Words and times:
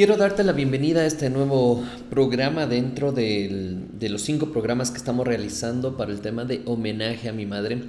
Quiero 0.00 0.16
darte 0.16 0.44
la 0.44 0.52
bienvenida 0.52 1.02
a 1.02 1.04
este 1.04 1.28
nuevo 1.28 1.84
programa 2.08 2.66
dentro 2.66 3.12
de 3.12 4.08
los 4.08 4.22
cinco 4.22 4.50
programas 4.50 4.90
que 4.90 4.96
estamos 4.96 5.26
realizando 5.26 5.98
para 5.98 6.10
el 6.10 6.22
tema 6.22 6.46
de 6.46 6.62
homenaje 6.64 7.28
a 7.28 7.34
mi 7.34 7.44
madre. 7.44 7.82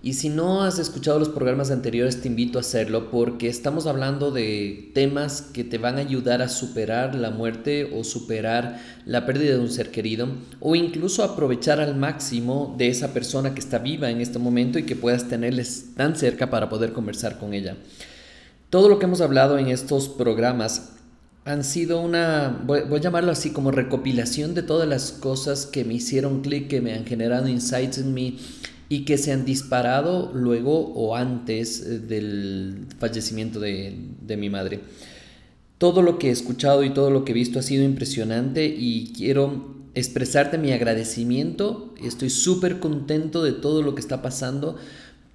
Y 0.00 0.12
si 0.12 0.28
no 0.28 0.62
has 0.62 0.78
escuchado 0.78 1.18
los 1.18 1.30
programas 1.30 1.72
anteriores, 1.72 2.22
te 2.22 2.28
invito 2.28 2.58
a 2.58 2.60
hacerlo 2.60 3.10
porque 3.10 3.48
estamos 3.48 3.88
hablando 3.88 4.30
de 4.30 4.92
temas 4.94 5.42
que 5.42 5.64
te 5.64 5.78
van 5.78 5.96
a 5.96 6.02
ayudar 6.02 6.42
a 6.42 6.48
superar 6.48 7.16
la 7.16 7.30
muerte 7.30 7.90
o 7.92 8.04
superar 8.04 8.80
la 9.04 9.26
pérdida 9.26 9.54
de 9.54 9.60
un 9.60 9.70
ser 9.70 9.90
querido 9.90 10.28
o 10.60 10.76
incluso 10.76 11.24
aprovechar 11.24 11.80
al 11.80 11.96
máximo 11.96 12.76
de 12.78 12.86
esa 12.86 13.12
persona 13.12 13.52
que 13.52 13.60
está 13.60 13.78
viva 13.78 14.10
en 14.10 14.20
este 14.20 14.38
momento 14.38 14.78
y 14.78 14.84
que 14.84 14.94
puedas 14.94 15.26
tenerles 15.26 15.96
tan 15.96 16.14
cerca 16.14 16.50
para 16.50 16.68
poder 16.68 16.92
conversar 16.92 17.36
con 17.36 17.52
ella. 17.52 17.76
Todo 18.70 18.88
lo 18.88 19.00
que 19.00 19.06
hemos 19.06 19.22
hablado 19.22 19.58
en 19.58 19.68
estos 19.68 20.08
programas 20.08 20.97
han 21.44 21.64
sido 21.64 22.00
una, 22.00 22.62
voy, 22.66 22.80
a 22.80 22.98
llamarlo 22.98 23.32
así, 23.32 23.50
como 23.50 23.70
recopilación 23.70 24.54
de 24.54 24.62
todas 24.62 24.88
las 24.88 25.12
cosas 25.12 25.66
que 25.66 25.84
me 25.84 25.94
hicieron 25.94 26.42
clic, 26.42 26.68
que 26.68 26.80
me 26.80 26.92
han 26.92 27.06
generado 27.06 27.48
insights 27.48 27.98
en 27.98 28.12
mí 28.12 28.38
y 28.88 29.04
que 29.04 29.18
se 29.18 29.32
han 29.32 29.44
disparado 29.44 30.30
luego 30.34 30.92
o 30.94 31.16
antes 31.16 31.80
eh, 31.80 31.98
del 31.98 32.86
fallecimiento 32.98 33.60
de, 33.60 33.96
de 34.20 34.36
mi 34.36 34.50
madre. 34.50 34.80
Todo 35.78 36.02
lo 36.02 36.18
que 36.18 36.28
he 36.28 36.32
escuchado 36.32 36.84
y 36.84 36.90
todo 36.90 37.10
lo 37.10 37.24
que 37.24 37.32
he 37.32 37.34
visto 37.34 37.58
ha 37.58 37.62
sido 37.62 37.84
impresionante 37.84 38.66
y 38.66 39.12
quiero 39.16 39.76
expresarte 39.94 40.58
mi 40.58 40.72
agradecimiento. 40.72 41.94
Estoy 42.02 42.30
súper 42.30 42.78
contento 42.80 43.42
de 43.42 43.52
todo 43.52 43.82
lo 43.82 43.94
que 43.94 44.00
está 44.00 44.22
pasando 44.22 44.76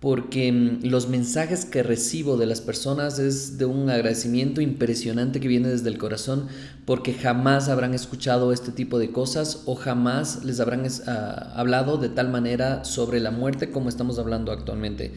porque 0.04 0.52
mm, 0.52 0.86
los 0.86 1.08
mensajes 1.08 1.64
que 1.64 1.82
recibo 1.82 2.36
de 2.36 2.46
las 2.46 2.60
personas 2.60 3.20
es 3.20 3.58
de 3.58 3.64
un 3.64 3.90
agradecimiento 3.90 4.60
impresionante 4.60 5.40
que 5.40 5.48
viene 5.48 5.70
desde 5.70 5.88
el 5.88 5.98
corazón, 5.98 6.48
porque 6.84 7.14
jamás 7.14 7.70
habrán 7.70 7.94
escuchado 7.94 8.52
este 8.52 8.74
tipo 8.74 9.00
de 9.00 9.14
cosas 9.14 9.64
o 9.66 9.76
jamás 9.76 10.44
les 10.44 10.60
habrán 10.60 10.86
ah, 11.08 11.54
hablado 11.56 11.96
de 11.96 12.10
tal 12.10 12.28
manera 12.28 12.84
sobre 12.84 13.22
la 13.22 13.32
muerte 13.32 13.72
como 13.72 13.88
estamos 13.88 14.20
hablando 14.20 14.52
actualmente. 14.52 15.14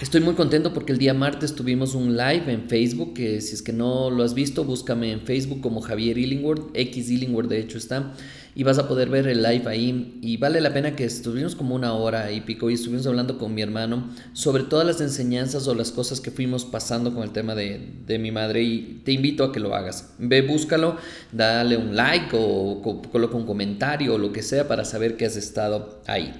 Estoy 0.00 0.20
muy 0.20 0.34
contento 0.34 0.72
porque 0.72 0.92
el 0.92 0.98
día 0.98 1.12
martes 1.12 1.56
tuvimos 1.56 1.96
un 1.96 2.16
live 2.16 2.52
en 2.52 2.68
Facebook, 2.68 3.14
que 3.14 3.40
si 3.40 3.54
es 3.54 3.62
que 3.62 3.72
no 3.72 4.10
lo 4.10 4.22
has 4.22 4.32
visto, 4.32 4.62
búscame 4.62 5.10
en 5.10 5.22
Facebook 5.22 5.60
como 5.60 5.80
Javier 5.80 6.18
Illingworth, 6.18 6.70
X 6.72 7.10
Illingworth 7.10 7.48
de 7.48 7.58
hecho 7.58 7.78
está, 7.78 8.12
y 8.54 8.62
vas 8.62 8.78
a 8.78 8.86
poder 8.86 9.08
ver 9.08 9.26
el 9.26 9.42
live 9.42 9.64
ahí. 9.66 10.20
Y 10.22 10.36
vale 10.36 10.60
la 10.60 10.72
pena 10.72 10.94
que 10.94 11.04
estuvimos 11.04 11.56
como 11.56 11.74
una 11.74 11.94
hora 11.94 12.30
y 12.30 12.42
pico 12.42 12.70
y 12.70 12.74
estuvimos 12.74 13.08
hablando 13.08 13.38
con 13.38 13.52
mi 13.52 13.60
hermano 13.60 14.08
sobre 14.34 14.62
todas 14.62 14.86
las 14.86 15.00
enseñanzas 15.00 15.66
o 15.66 15.74
las 15.74 15.90
cosas 15.90 16.20
que 16.20 16.30
fuimos 16.30 16.64
pasando 16.64 17.12
con 17.12 17.24
el 17.24 17.30
tema 17.30 17.56
de, 17.56 17.94
de 18.06 18.18
mi 18.20 18.30
madre 18.30 18.62
y 18.62 19.02
te 19.04 19.10
invito 19.10 19.42
a 19.42 19.52
que 19.52 19.58
lo 19.58 19.74
hagas. 19.74 20.14
Ve, 20.18 20.42
búscalo, 20.42 20.96
dale 21.32 21.76
un 21.76 21.96
like 21.96 22.36
o, 22.36 22.40
o 22.40 23.02
coloca 23.02 23.36
un 23.36 23.46
comentario 23.46 24.14
o 24.14 24.18
lo 24.18 24.32
que 24.32 24.42
sea 24.42 24.68
para 24.68 24.84
saber 24.84 25.16
que 25.16 25.26
has 25.26 25.36
estado 25.36 26.00
ahí. 26.06 26.32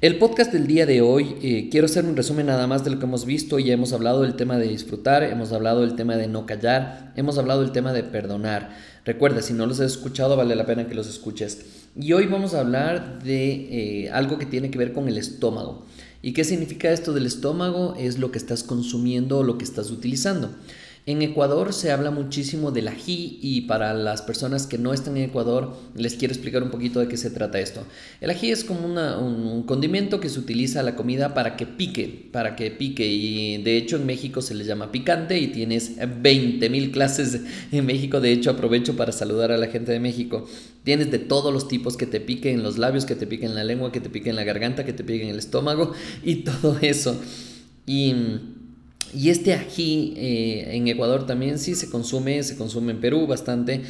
El 0.00 0.16
podcast 0.16 0.50
del 0.50 0.66
día 0.66 0.86
de 0.86 1.02
hoy, 1.02 1.36
eh, 1.42 1.68
quiero 1.70 1.84
hacer 1.84 2.06
un 2.06 2.16
resumen 2.16 2.46
nada 2.46 2.66
más 2.66 2.82
de 2.82 2.90
lo 2.90 2.98
que 2.98 3.04
hemos 3.04 3.26
visto. 3.26 3.58
Ya 3.58 3.74
hemos 3.74 3.92
hablado 3.92 4.22
del 4.22 4.34
tema 4.34 4.56
de 4.56 4.66
disfrutar, 4.66 5.22
hemos 5.22 5.52
hablado 5.52 5.82
del 5.82 5.94
tema 5.94 6.16
de 6.16 6.26
no 6.26 6.46
callar, 6.46 7.12
hemos 7.16 7.36
hablado 7.36 7.60
del 7.60 7.72
tema 7.72 7.92
de 7.92 8.02
perdonar. 8.02 8.74
Recuerda, 9.04 9.42
si 9.42 9.52
no 9.52 9.66
los 9.66 9.78
has 9.78 9.92
escuchado, 9.92 10.38
vale 10.38 10.56
la 10.56 10.64
pena 10.64 10.86
que 10.86 10.94
los 10.94 11.06
escuches. 11.06 11.66
Y 12.00 12.14
hoy 12.14 12.24
vamos 12.24 12.54
a 12.54 12.60
hablar 12.60 13.22
de 13.22 14.04
eh, 14.04 14.10
algo 14.10 14.38
que 14.38 14.46
tiene 14.46 14.70
que 14.70 14.78
ver 14.78 14.94
con 14.94 15.06
el 15.06 15.18
estómago. 15.18 15.84
¿Y 16.22 16.32
qué 16.32 16.44
significa 16.44 16.90
esto 16.90 17.12
del 17.12 17.26
estómago? 17.26 17.94
Es 17.98 18.18
lo 18.18 18.32
que 18.32 18.38
estás 18.38 18.62
consumiendo 18.62 19.40
o 19.40 19.42
lo 19.42 19.58
que 19.58 19.64
estás 19.64 19.90
utilizando. 19.90 20.48
En 21.06 21.22
Ecuador 21.22 21.72
se 21.72 21.92
habla 21.92 22.10
muchísimo 22.10 22.72
del 22.72 22.88
ají 22.88 23.38
y 23.40 23.62
para 23.62 23.94
las 23.94 24.20
personas 24.20 24.66
que 24.66 24.76
no 24.76 24.92
están 24.92 25.16
en 25.16 25.24
Ecuador 25.24 25.74
les 25.96 26.14
quiero 26.14 26.32
explicar 26.32 26.62
un 26.62 26.70
poquito 26.70 27.00
de 27.00 27.08
qué 27.08 27.16
se 27.16 27.30
trata 27.30 27.58
esto. 27.58 27.86
El 28.20 28.28
ají 28.28 28.50
es 28.50 28.64
como 28.64 28.86
un, 28.86 29.62
condimento 29.62 30.20
que 30.20 30.28
se 30.28 30.38
utiliza 30.38 30.80
a 30.80 30.82
la 30.82 30.96
comida 30.96 31.32
para 31.32 31.56
que 31.56 31.66
pique, 31.66 32.28
para 32.30 32.54
que 32.54 32.70
pique 32.70 33.06
y 33.06 33.62
de 33.62 33.78
hecho 33.78 33.96
en 33.96 34.04
México 34.04 34.42
se 34.42 34.54
le 34.54 34.64
llama 34.64 34.92
picante 34.92 35.38
y 35.38 35.48
tienes 35.48 35.92
20 35.96 36.68
mil 36.68 36.90
clases 36.90 37.40
en 37.72 37.86
México. 37.86 38.20
De 38.20 38.32
hecho 38.32 38.50
aprovecho 38.50 38.96
para 38.96 39.12
saludar 39.12 39.52
a 39.52 39.56
la 39.56 39.68
gente 39.68 39.92
de 39.92 40.00
México. 40.00 40.46
Tienes 40.84 41.10
de 41.10 41.18
todos 41.18 41.52
los 41.52 41.66
tipos 41.66 41.96
que 41.96 42.06
te 42.06 42.20
piquen 42.20 42.56
en 42.56 42.62
los 42.62 42.76
labios, 42.76 43.06
que 43.06 43.14
te 43.14 43.26
piquen 43.26 43.50
en 43.50 43.56
la 43.56 43.64
lengua, 43.64 43.90
que 43.90 44.00
te 44.00 44.10
piquen 44.10 44.30
en 44.30 44.36
la 44.36 44.44
garganta, 44.44 44.84
que 44.84 44.92
te 44.92 45.02
piquen 45.02 45.28
en 45.28 45.34
el 45.34 45.38
estómago 45.38 45.92
y 46.22 46.36
todo 46.44 46.76
eso. 46.82 47.18
Y 47.86 48.14
y 49.14 49.30
este 49.30 49.54
ají 49.54 50.14
eh, 50.16 50.76
en 50.76 50.88
Ecuador 50.88 51.26
también 51.26 51.58
sí 51.58 51.74
se 51.74 51.90
consume, 51.90 52.42
se 52.42 52.56
consume 52.56 52.92
en 52.92 53.00
Perú 53.00 53.26
bastante, 53.26 53.82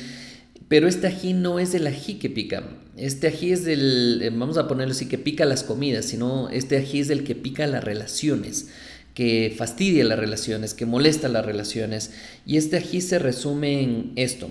pero 0.69 0.88
este 0.88 1.08
ají 1.08 1.32
no 1.32 1.58
es 1.58 1.75
el 1.75 1.86
ají 1.86 2.14
que 2.14 2.31
pica. 2.31 2.62
Este 2.97 3.26
ají 3.26 3.53
es 3.53 3.64
del, 3.64 4.20
eh, 4.22 4.31
vamos 4.31 4.56
a 4.56 4.69
ponerlo 4.69 4.92
así, 4.92 5.06
que 5.06 5.19
pica 5.19 5.44
las 5.44 5.62
comidas, 5.62 6.06
sino 6.06 6.48
este 6.48 6.76
ají 6.76 7.00
es 7.00 7.10
el 7.10 7.25
que 7.25 7.34
pica 7.34 7.66
las 7.66 7.84
relaciones, 7.84 8.69
que 9.14 9.54
fastidia 9.56 10.04
las 10.04 10.19
relaciones, 10.19 10.75
que 10.75 10.86
molesta 10.86 11.28
las 11.28 11.44
relaciones. 11.44 12.12
Y 12.47 12.56
este 12.56 12.76
ají 12.76 13.00
se 13.00 13.19
resume 13.19 13.82
en 13.82 14.12
esto, 14.16 14.50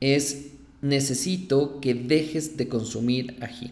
es 0.00 0.46
necesito 0.80 1.80
que 1.80 1.94
dejes 1.94 2.56
de 2.56 2.68
consumir 2.68 3.36
ají. 3.40 3.70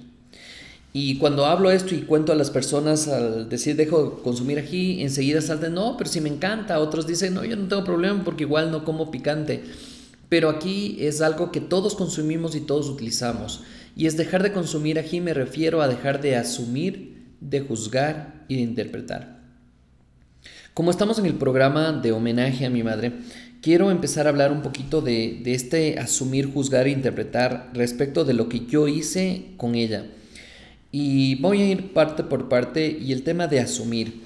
Y 0.92 1.18
cuando 1.18 1.46
hablo 1.46 1.70
esto 1.70 1.94
y 1.94 2.02
cuento 2.02 2.32
a 2.32 2.34
las 2.34 2.50
personas 2.50 3.06
al 3.06 3.48
decir 3.48 3.76
dejo 3.76 4.22
consumir 4.22 4.58
ají, 4.58 5.02
enseguida 5.02 5.40
salten, 5.40 5.74
no, 5.74 5.96
pero 5.96 6.10
si 6.10 6.20
me 6.20 6.28
encanta. 6.28 6.80
Otros 6.80 7.06
dicen, 7.06 7.34
no, 7.34 7.44
yo 7.44 7.56
no 7.56 7.68
tengo 7.68 7.84
problema 7.84 8.24
porque 8.24 8.42
igual 8.42 8.72
no 8.72 8.84
como 8.84 9.10
picante. 9.10 9.62
Pero 10.28 10.48
aquí 10.48 10.96
es 11.00 11.20
algo 11.20 11.52
que 11.52 11.60
todos 11.60 11.94
consumimos 11.94 12.56
y 12.56 12.60
todos 12.60 12.88
utilizamos. 12.88 13.62
Y 13.96 14.06
es 14.06 14.16
dejar 14.16 14.42
de 14.42 14.52
consumir 14.52 14.98
ají, 14.98 15.20
me 15.20 15.34
refiero 15.34 15.80
a 15.80 15.88
dejar 15.88 16.20
de 16.20 16.36
asumir, 16.36 17.34
de 17.40 17.60
juzgar 17.60 18.44
y 18.48 18.56
de 18.56 18.62
interpretar. 18.62 19.40
Como 20.74 20.90
estamos 20.90 21.18
en 21.18 21.26
el 21.26 21.34
programa 21.34 21.92
de 21.92 22.12
homenaje 22.12 22.66
a 22.66 22.70
mi 22.70 22.82
madre, 22.82 23.12
quiero 23.60 23.90
empezar 23.90 24.26
a 24.26 24.30
hablar 24.30 24.50
un 24.50 24.62
poquito 24.62 25.02
de, 25.02 25.40
de 25.44 25.54
este 25.54 25.98
asumir, 25.98 26.52
juzgar 26.52 26.86
e 26.86 26.90
interpretar 26.90 27.70
respecto 27.74 28.24
de 28.24 28.34
lo 28.34 28.48
que 28.48 28.66
yo 28.66 28.88
hice 28.88 29.52
con 29.56 29.74
ella. 29.74 30.06
Y 30.92 31.36
voy 31.36 31.62
a 31.62 31.68
ir 31.68 31.92
parte 31.92 32.24
por 32.24 32.48
parte 32.48 32.98
y 33.00 33.12
el 33.12 33.22
tema 33.22 33.46
de 33.46 33.60
asumir. 33.60 34.22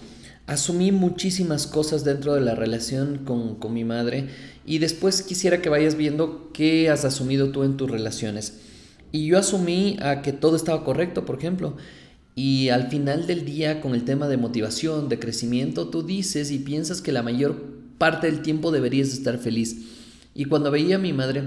Asumí 0.47 0.93
muchísimas 0.93 1.67
cosas 1.67 2.05
dentro 2.05 2.35
de 2.35 2.41
la 2.41 2.55
relación 2.55 3.19
con, 3.25 3.55
con, 3.57 3.73
mi 3.73 3.85
madre 3.85 4.29
y 4.67 4.79
después 4.79 5.23
quisiera 5.23 5.63
que 5.63 5.71
vayas 5.71 5.95
viendo 5.95 6.51
qué 6.53 6.91
has 6.91 7.07
asumido 7.07 7.51
tú 7.51 7.63
en 7.65 7.77
tus 7.77 7.91
relaciones. 7.91 8.61
Y 9.11 9.27
yo 9.27 9.39
asumí 9.39 9.97
a 10.03 10.23
que 10.23 10.33
todo 10.33 10.57
estaba 10.57 10.85
correcto, 10.85 11.25
por 11.25 11.39
ejemplo. 11.39 11.77
Y 12.35 12.71
al 12.71 12.89
final 12.89 13.27
del 13.27 13.45
día, 13.45 13.81
con 13.81 13.95
el 13.95 14.05
tema 14.05 14.27
de 14.27 14.37
motivación, 14.37 15.09
de 15.09 15.19
crecimiento, 15.19 15.89
tú 15.89 16.03
dices 16.03 16.51
y 16.51 16.59
piensas 16.59 17.01
que 17.01 17.13
la 17.13 17.23
mayor 17.23 17.63
parte 17.97 18.27
del 18.27 18.43
tiempo 18.43 18.73
deberías 18.73 19.09
estar 19.09 19.39
feliz. 19.39 19.77
Y 20.35 20.47
cuando 20.47 20.71
veía 20.71 20.97
a 20.97 20.99
mi 20.99 21.13
madre 21.13 21.45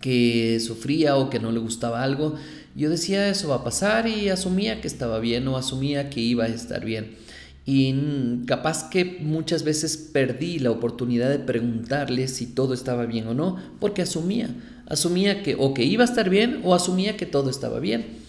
que 0.00 0.58
sufría 0.60 1.16
o 1.16 1.28
que 1.28 1.38
no 1.38 1.52
le 1.52 1.60
gustaba 1.60 2.02
algo, 2.02 2.36
yo 2.74 2.90
decía 2.90 3.28
eso 3.28 3.48
va 3.48 3.56
a 3.56 3.64
pasar 3.64 4.06
y 4.06 4.28
asumía 4.28 4.80
que 4.80 4.88
estaba 4.88 5.18
bien 5.18 5.46
o 5.48 5.56
asumía 5.56 6.10
que 6.10 6.20
iba 6.20 6.44
a 6.44 6.48
estar 6.48 6.84
bien. 6.84 7.16
Y 7.64 8.44
capaz 8.46 8.90
que 8.90 9.18
muchas 9.20 9.62
veces 9.62 9.96
perdí 9.96 10.58
la 10.58 10.72
oportunidad 10.72 11.30
de 11.30 11.38
preguntarle 11.38 12.26
si 12.26 12.46
todo 12.46 12.74
estaba 12.74 13.06
bien 13.06 13.28
o 13.28 13.34
no, 13.34 13.56
porque 13.78 14.02
asumía, 14.02 14.48
asumía 14.86 15.42
que 15.42 15.54
o 15.58 15.72
que 15.72 15.84
iba 15.84 16.02
a 16.02 16.06
estar 16.08 16.28
bien 16.28 16.60
o 16.64 16.74
asumía 16.74 17.16
que 17.16 17.26
todo 17.26 17.50
estaba 17.50 17.78
bien. 17.78 18.20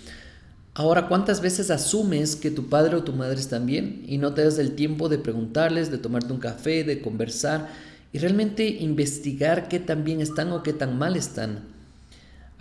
Ahora, 0.75 1.07
¿cuántas 1.07 1.41
veces 1.41 1.71
asumes 1.71 2.35
que 2.35 2.51
tu 2.51 2.67
padre 2.67 2.95
o 2.95 3.03
tu 3.03 3.13
madre 3.13 3.39
están 3.39 3.65
bien 3.65 4.03
y 4.07 4.17
no 4.17 4.33
te 4.33 4.43
das 4.43 4.57
el 4.57 4.73
tiempo 4.73 5.07
de 5.07 5.19
preguntarles, 5.19 5.91
de 5.91 5.99
tomarte 5.99 6.33
un 6.33 6.39
café, 6.39 6.83
de 6.83 7.01
conversar 7.01 7.69
y 8.11 8.17
realmente 8.17 8.67
investigar 8.67 9.67
qué 9.67 9.79
tan 9.79 10.03
bien 10.03 10.19
están 10.19 10.51
o 10.51 10.63
qué 10.63 10.73
tan 10.73 10.97
mal 10.97 11.15
están? 11.15 11.59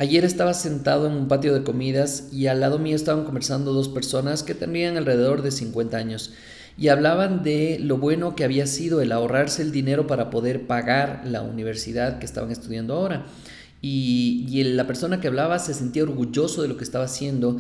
Ayer 0.03 0.25
estaba 0.25 0.53
sentado 0.53 1.07
en 1.07 1.13
un 1.13 1.29
patio 1.29 1.55
de 1.55 1.63
comidas 1.63 2.27
y 2.33 2.49
al 2.49 2.59
lado 2.59 2.81
mío 2.81 2.97
estaban 2.97 3.23
conversando 3.23 3.73
dos 3.73 3.89
personas 3.89 4.43
que 4.43 4.53
tenían 4.53 4.97
alrededor 4.97 5.43
de 5.43 5.53
50 5.53 5.97
años 5.97 6.33
y 6.77 6.89
hablaban 6.89 7.45
de 7.45 7.79
lo 7.79 7.99
bueno 7.99 8.35
que 8.35 8.43
había 8.43 8.67
sido 8.67 9.01
el 9.01 9.13
ahorrarse 9.13 9.63
el 9.63 9.71
dinero 9.71 10.09
para 10.09 10.29
poder 10.29 10.67
pagar 10.67 11.23
la 11.25 11.43
universidad 11.43 12.19
que 12.19 12.27
estaban 12.27 12.51
estudiando 12.51 12.95
ahora. 12.95 13.27
Y, 13.81 14.45
y 14.49 14.65
la 14.65 14.89
persona 14.89 15.21
que 15.21 15.29
hablaba 15.29 15.61
se 15.61 15.73
sentía 15.73 16.03
orgulloso 16.03 16.63
de 16.63 16.69
lo 16.69 16.77
que 16.77 16.83
estaba 16.83 17.05
haciendo 17.05 17.59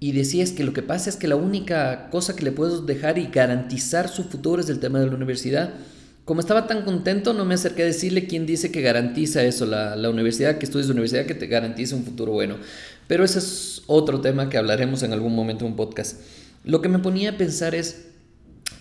y 0.00 0.10
decía 0.10 0.42
es 0.42 0.50
que 0.50 0.64
lo 0.64 0.72
que 0.72 0.82
pasa 0.82 1.10
es 1.10 1.16
que 1.16 1.28
la 1.28 1.36
única 1.36 2.10
cosa 2.10 2.34
que 2.34 2.42
le 2.42 2.50
puedo 2.50 2.82
dejar 2.82 3.18
y 3.18 3.28
garantizar 3.28 4.08
su 4.08 4.24
futuro 4.24 4.60
es 4.60 4.68
el 4.68 4.80
tema 4.80 4.98
de 4.98 5.06
la 5.06 5.14
universidad. 5.14 5.74
Como 6.24 6.40
estaba 6.40 6.68
tan 6.68 6.82
contento, 6.82 7.32
no 7.32 7.44
me 7.44 7.54
acerqué 7.54 7.82
a 7.82 7.86
decirle 7.86 8.28
quién 8.28 8.46
dice 8.46 8.70
que 8.70 8.80
garantiza 8.80 9.42
eso, 9.42 9.66
la, 9.66 10.08
universidad, 10.08 10.58
que 10.58 10.66
estudies 10.66 10.86
de 10.86 10.92
universidad, 10.92 11.26
que 11.26 11.34
te 11.34 11.48
garantiza 11.48 11.96
un 11.96 12.04
futuro 12.04 12.32
bueno. 12.32 12.58
Pero 13.08 13.24
ese 13.24 13.40
es 13.40 13.82
otro 13.88 14.20
tema 14.20 14.48
que 14.48 14.56
hablaremos 14.56 15.02
en 15.02 15.12
algún 15.12 15.34
momento 15.34 15.64
en 15.64 15.72
un 15.72 15.76
podcast. 15.76 16.20
Lo 16.64 16.80
que 16.80 16.88
me 16.88 17.00
ponía 17.00 17.30
a 17.30 17.36
pensar 17.36 17.74
es 17.74 18.06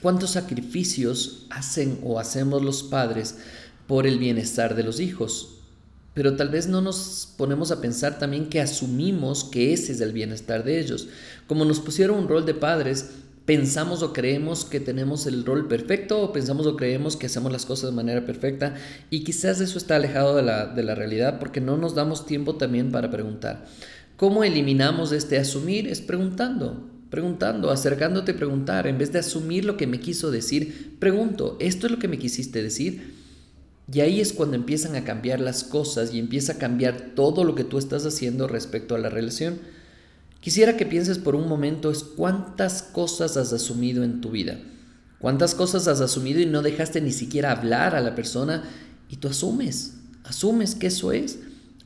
cuántos 0.03 0.31
sacrificios 0.31 1.47
hacen 1.49 1.97
o 2.03 2.19
hacemos 2.19 2.61
los 2.61 2.83
padres 2.83 3.37
por 3.87 4.05
el 4.05 4.19
bienestar 4.19 4.75
de 4.75 4.83
los 4.83 4.99
hijos. 4.99 5.57
Pero 6.13 6.35
tal 6.35 6.49
vez 6.49 6.67
no 6.67 6.81
nos 6.81 7.33
ponemos 7.37 7.71
a 7.71 7.81
pensar 7.81 8.19
también 8.19 8.49
que 8.49 8.61
asumimos 8.61 9.45
que 9.45 9.73
ese 9.73 9.93
es 9.93 10.01
el 10.01 10.11
bienestar 10.11 10.63
de 10.63 10.79
ellos. 10.79 11.07
Como 11.47 11.65
nos 11.65 11.79
pusieron 11.79 12.19
un 12.19 12.27
rol 12.27 12.45
de 12.45 12.53
padres, 12.53 13.09
pensamos 13.45 14.03
o 14.03 14.13
creemos 14.13 14.65
que 14.65 14.79
tenemos 14.79 15.25
el 15.25 15.45
rol 15.45 15.67
perfecto 15.67 16.21
o 16.21 16.31
pensamos 16.31 16.67
o 16.67 16.77
creemos 16.77 17.17
que 17.17 17.25
hacemos 17.25 17.51
las 17.51 17.65
cosas 17.65 17.89
de 17.89 17.95
manera 17.95 18.25
perfecta 18.25 18.75
y 19.09 19.23
quizás 19.23 19.59
eso 19.61 19.77
está 19.77 19.95
alejado 19.95 20.35
de 20.35 20.43
la, 20.43 20.67
de 20.67 20.83
la 20.83 20.95
realidad 20.95 21.39
porque 21.39 21.61
no 21.61 21.77
nos 21.77 21.95
damos 21.95 22.25
tiempo 22.25 22.55
también 22.55 22.91
para 22.91 23.09
preguntar. 23.09 23.65
¿Cómo 24.15 24.43
eliminamos 24.43 25.11
este 25.11 25.39
asumir? 25.39 25.87
Es 25.87 25.99
preguntando, 25.99 26.87
preguntando, 27.09 27.71
acercándote 27.71 28.33
a 28.33 28.35
preguntar. 28.35 28.85
En 28.85 28.99
vez 28.99 29.11
de 29.11 29.17
asumir 29.19 29.65
lo 29.65 29.77
que 29.77 29.87
me 29.87 29.99
quiso 29.99 30.29
decir, 30.29 30.95
pregunto, 30.99 31.57
¿esto 31.59 31.87
es 31.87 31.91
lo 31.91 31.97
que 31.97 32.07
me 32.07 32.19
quisiste 32.19 32.61
decir? 32.61 33.15
Y 33.91 33.99
ahí 34.01 34.21
es 34.21 34.31
cuando 34.31 34.55
empiezan 34.55 34.95
a 34.95 35.03
cambiar 35.03 35.39
las 35.39 35.63
cosas 35.63 36.13
y 36.13 36.19
empieza 36.19 36.53
a 36.53 36.57
cambiar 36.57 37.13
todo 37.15 37.43
lo 37.43 37.55
que 37.55 37.63
tú 37.63 37.77
estás 37.77 38.05
haciendo 38.05 38.47
respecto 38.47 38.93
a 38.93 38.99
la 38.99 39.09
relación. 39.09 39.59
Quisiera 40.41 40.75
que 40.75 40.87
pienses 40.87 41.19
por 41.19 41.35
un 41.35 41.47
momento 41.47 41.91
es 41.91 42.03
cuántas 42.03 42.81
cosas 42.81 43.37
has 43.37 43.53
asumido 43.53 44.03
en 44.03 44.21
tu 44.21 44.31
vida. 44.31 44.59
¿Cuántas 45.19 45.53
cosas 45.53 45.87
has 45.87 46.01
asumido 46.01 46.41
y 46.41 46.47
no 46.47 46.63
dejaste 46.63 46.99
ni 46.99 47.11
siquiera 47.11 47.51
hablar 47.51 47.95
a 47.95 48.01
la 48.01 48.15
persona 48.15 48.63
y 49.07 49.17
tú 49.17 49.27
asumes, 49.27 49.93
asumes 50.23 50.73
que 50.73 50.87
eso 50.87 51.11
es? 51.11 51.37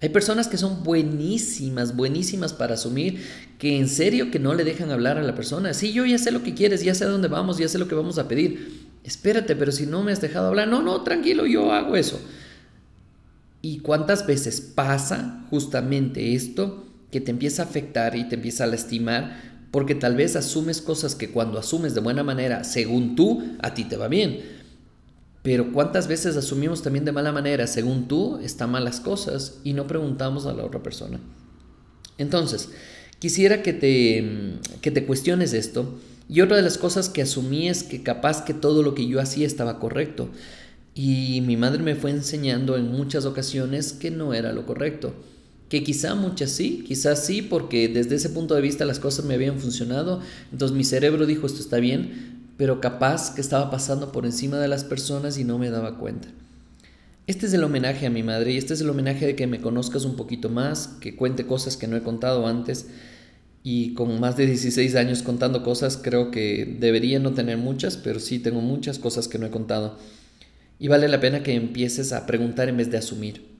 Hay 0.02 0.08
personas 0.10 0.48
que 0.48 0.58
son 0.58 0.84
buenísimas, 0.84 1.98
buenísimas 1.98 2.54
para 2.54 2.76
asumir 2.76 3.22
que 3.60 3.78
en 3.78 3.90
serio 3.90 4.32
que 4.32 4.40
no 4.40 4.54
le 4.54 4.64
dejan 4.64 4.90
hablar 4.90 5.18
a 5.18 5.24
la 5.24 5.36
persona. 5.36 5.74
Sí, 5.74 5.92
yo 5.92 6.06
ya 6.06 6.18
sé 6.18 6.32
lo 6.32 6.44
que 6.44 6.54
quieres, 6.54 6.82
ya 6.82 6.96
sé 6.96 7.04
a 7.04 7.10
dónde 7.10 7.28
vamos, 7.28 7.58
ya 7.58 7.68
sé 7.68 7.78
lo 7.78 7.90
que 7.90 7.96
vamos 7.96 8.18
a 8.18 8.28
pedir. 8.30 8.88
Espérate, 9.04 9.56
pero 9.58 9.74
si 9.74 9.86
no 9.86 10.02
me 10.02 10.14
has 10.14 10.22
dejado 10.22 10.48
hablar, 10.48 10.70
no, 10.70 10.82
no, 10.82 11.04
tranquilo, 11.04 11.46
yo 11.46 11.74
hago 11.74 11.98
eso. 11.98 12.22
¿Y 13.62 13.80
cuántas 13.80 14.26
veces 14.26 14.62
pasa 14.62 15.46
justamente 15.50 16.36
esto? 16.36 16.86
Que 17.16 17.22
te 17.22 17.32
empieza 17.32 17.62
a 17.62 17.66
afectar 17.66 18.18
y 18.18 18.28
te 18.28 18.36
empieza 18.36 18.66
a 18.66 18.68
lastimar 18.68 19.70
porque 19.72 19.96
tal 19.96 20.18
vez 20.18 20.36
asumes 20.36 20.82
cosas 20.82 21.16
que 21.16 21.32
cuando 21.32 21.58
asumes 21.58 21.96
de 21.96 22.02
buena 22.02 22.24
manera, 22.24 22.66
según 22.66 23.16
tú, 23.16 23.56
a 23.62 23.74
ti 23.74 23.86
te 23.86 23.96
va 23.96 24.10
bien. 24.10 24.42
Pero 25.42 25.72
¿cuántas 25.72 26.10
veces 26.10 26.36
asumimos 26.36 26.82
también 26.82 27.06
de 27.06 27.14
mala 27.14 27.32
manera, 27.32 27.68
según 27.68 28.10
tú, 28.10 28.38
están 28.44 28.70
malas 28.70 29.00
cosas 29.00 29.62
y 29.64 29.72
no 29.72 29.88
preguntamos 29.88 30.46
a 30.46 30.52
la 30.52 30.66
otra 30.66 30.84
persona? 30.84 31.22
Entonces, 32.18 32.68
quisiera 33.20 33.64
que 33.64 33.72
te, 33.72 34.60
que 34.82 34.92
te 34.92 35.06
cuestiones 35.06 35.54
esto. 35.54 35.98
Y 36.28 36.42
otra 36.42 36.58
de 36.58 36.64
las 36.64 36.78
cosas 36.78 37.08
que 37.08 37.22
asumí 37.22 37.70
es 37.70 37.84
que 37.84 38.04
capaz 38.04 38.44
que 38.44 38.54
todo 38.54 38.84
lo 38.84 38.94
que 38.94 39.08
yo 39.08 39.22
hacía 39.22 39.48
estaba 39.48 39.80
correcto. 39.80 40.28
Y 40.94 41.40
mi 41.46 41.56
madre 41.56 41.82
me 41.82 41.96
fue 41.96 42.12
enseñando 42.12 42.76
en 42.76 42.92
muchas 42.92 43.24
ocasiones 43.24 43.94
que 43.94 44.12
no 44.12 44.34
era 44.34 44.52
lo 44.52 44.66
correcto 44.66 45.14
que 45.70 45.84
quizá 45.84 46.16
muchas 46.16 46.52
sí, 46.52 46.84
quizás 46.88 47.26
sí, 47.26 47.42
porque 47.42 47.88
desde 47.88 48.16
ese 48.16 48.30
punto 48.30 48.56
de 48.56 48.62
vista 48.62 48.86
las 48.86 49.00
cosas 49.00 49.26
me 49.26 49.34
habían 49.34 49.60
funcionado, 49.60 50.22
entonces 50.52 50.78
mi 50.78 50.84
cerebro 50.84 51.26
dijo 51.26 51.48
esto 51.48 51.60
está 51.60 51.78
bien, 51.78 52.52
pero 52.58 52.80
capaz 52.80 53.34
que 53.34 53.42
estaba 53.42 53.72
pasando 53.72 54.12
por 54.12 54.26
encima 54.26 54.60
de 54.60 54.68
las 54.68 54.84
personas 54.84 55.38
y 55.38 55.44
no 55.44 55.58
me 55.58 55.70
daba 55.70 55.98
cuenta. 55.98 56.28
Este 57.28 57.48
es 57.48 57.54
el 57.54 57.64
homenaje 57.64 58.06
a 58.06 58.12
mi 58.12 58.22
madre 58.22 58.54
y 58.54 58.58
este 58.58 58.76
es 58.76 58.82
el 58.82 58.90
homenaje 58.90 59.26
de 59.26 59.36
que 59.36 59.48
me 59.48 59.60
conozcas 59.60 60.06
un 60.06 60.16
poquito 60.16 60.50
más, 60.50 60.88
que 61.00 61.16
cuente 61.16 61.48
cosas 61.48 61.76
que 61.76 61.88
no 61.88 61.98
he 61.98 62.04
contado 62.04 62.46
antes 62.46 62.86
y 63.64 63.96
con 63.96 64.20
más 64.20 64.38
de 64.38 64.46
16 64.46 64.96
años 64.96 65.24
contando 65.24 65.64
cosas 65.64 65.98
creo 65.98 66.30
que 66.30 66.78
debería 66.80 67.18
no 67.18 67.34
tener 67.34 67.58
muchas, 67.58 67.98
pero 67.98 68.20
sí 68.20 68.38
tengo 68.38 68.62
muchas 68.62 69.00
cosas 69.00 69.28
que 69.28 69.40
no 69.40 69.48
he 69.48 69.50
contado. 69.50 69.98
Y 70.78 70.88
vale 70.88 71.08
la 71.08 71.20
pena 71.20 71.42
que 71.42 71.56
empieces 71.56 72.14
a 72.14 72.28
preguntar 72.28 72.70
en 72.70 72.78
vez 72.78 72.92
de 72.92 72.98
asumir. 72.98 73.55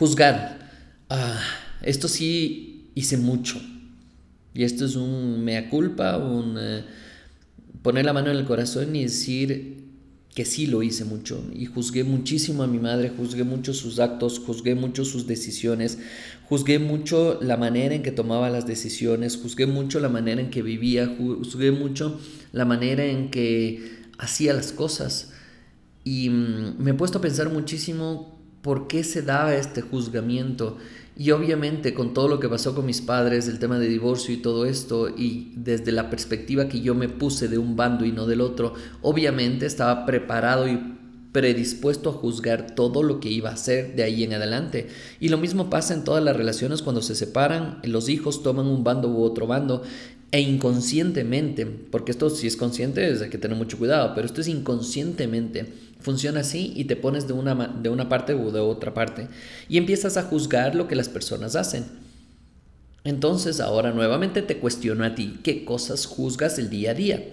Juzgar. 0.00 0.58
Ah, 1.10 1.38
esto 1.82 2.08
sí 2.08 2.90
hice 2.94 3.18
mucho. 3.18 3.60
Y 4.54 4.64
esto 4.64 4.86
es 4.86 4.96
un 4.96 5.44
mea 5.44 5.68
culpa, 5.68 6.16
un 6.16 6.56
eh, 6.58 6.84
poner 7.82 8.06
la 8.06 8.14
mano 8.14 8.30
en 8.30 8.38
el 8.38 8.46
corazón 8.46 8.96
y 8.96 9.02
decir 9.02 9.84
que 10.34 10.46
sí 10.46 10.66
lo 10.66 10.82
hice 10.82 11.04
mucho. 11.04 11.44
Y 11.54 11.66
juzgué 11.66 12.02
muchísimo 12.02 12.62
a 12.62 12.66
mi 12.66 12.78
madre, 12.78 13.12
juzgué 13.14 13.44
mucho 13.44 13.74
sus 13.74 14.00
actos, 14.00 14.38
juzgué 14.38 14.74
mucho 14.74 15.04
sus 15.04 15.26
decisiones, 15.26 15.98
juzgué 16.48 16.78
mucho 16.78 17.38
la 17.42 17.58
manera 17.58 17.94
en 17.94 18.02
que 18.02 18.10
tomaba 18.10 18.48
las 18.48 18.66
decisiones, 18.66 19.36
juzgué 19.36 19.66
mucho 19.66 20.00
la 20.00 20.08
manera 20.08 20.40
en 20.40 20.48
que 20.48 20.62
vivía, 20.62 21.14
juzgué 21.18 21.72
mucho 21.72 22.18
la 22.52 22.64
manera 22.64 23.04
en 23.04 23.30
que 23.30 24.06
hacía 24.16 24.54
las 24.54 24.72
cosas. 24.72 25.32
Y 26.04 26.30
mm, 26.30 26.76
me 26.78 26.92
he 26.92 26.94
puesto 26.94 27.18
a 27.18 27.20
pensar 27.20 27.50
muchísimo 27.50 28.39
por 28.62 28.86
qué 28.86 29.04
se 29.04 29.22
daba 29.22 29.54
este 29.54 29.82
juzgamiento. 29.82 30.76
Y 31.16 31.32
obviamente 31.32 31.92
con 31.92 32.14
todo 32.14 32.28
lo 32.28 32.40
que 32.40 32.48
pasó 32.48 32.74
con 32.74 32.86
mis 32.86 33.02
padres, 33.02 33.46
el 33.48 33.58
tema 33.58 33.78
de 33.78 33.88
divorcio 33.88 34.32
y 34.32 34.38
todo 34.38 34.64
esto, 34.64 35.08
y 35.08 35.52
desde 35.56 35.92
la 35.92 36.08
perspectiva 36.08 36.68
que 36.68 36.80
yo 36.80 36.94
me 36.94 37.08
puse 37.08 37.48
de 37.48 37.58
un 37.58 37.76
bando 37.76 38.04
y 38.04 38.12
no 38.12 38.26
del 38.26 38.40
otro, 38.40 38.74
obviamente 39.02 39.66
estaba 39.66 40.06
preparado 40.06 40.66
y 40.66 40.96
predispuesto 41.32 42.10
a 42.10 42.14
juzgar 42.14 42.74
todo 42.74 43.02
lo 43.02 43.20
que 43.20 43.28
iba 43.28 43.50
a 43.50 43.54
hacer 43.54 43.94
de 43.94 44.02
ahí 44.02 44.24
en 44.24 44.32
adelante. 44.32 44.88
Y 45.20 45.28
lo 45.28 45.38
mismo 45.38 45.70
pasa 45.70 45.94
en 45.94 46.04
todas 46.04 46.24
las 46.24 46.36
relaciones 46.36 46.82
cuando 46.82 47.02
se 47.02 47.14
separan, 47.14 47.80
los 47.84 48.08
hijos 48.08 48.42
toman 48.42 48.66
un 48.66 48.82
bando 48.82 49.08
u 49.08 49.22
otro 49.22 49.46
bando 49.46 49.82
e 50.32 50.40
inconscientemente, 50.40 51.66
porque 51.66 52.12
esto 52.12 52.30
si 52.30 52.46
es 52.46 52.56
consciente 52.56 53.08
es 53.10 53.20
hay 53.20 53.30
que 53.30 53.38
tener 53.38 53.56
mucho 53.56 53.78
cuidado, 53.78 54.12
pero 54.14 54.26
esto 54.26 54.40
es 54.40 54.48
inconscientemente, 54.48 55.66
funciona 55.98 56.40
así 56.40 56.72
y 56.76 56.84
te 56.84 56.96
pones 56.96 57.26
de 57.26 57.32
una, 57.32 57.54
de 57.66 57.88
una 57.88 58.08
parte 58.08 58.34
u 58.34 58.50
de 58.50 58.60
otra 58.60 58.94
parte 58.94 59.28
y 59.68 59.76
empiezas 59.76 60.16
a 60.16 60.22
juzgar 60.22 60.74
lo 60.74 60.86
que 60.86 60.94
las 60.94 61.08
personas 61.08 61.56
hacen. 61.56 61.84
Entonces 63.02 63.60
ahora 63.60 63.92
nuevamente 63.92 64.42
te 64.42 64.58
cuestiono 64.58 65.04
a 65.04 65.14
ti, 65.14 65.40
¿qué 65.42 65.64
cosas 65.64 66.06
juzgas 66.06 66.58
el 66.58 66.70
día 66.70 66.92
a 66.92 66.94
día? 66.94 67.24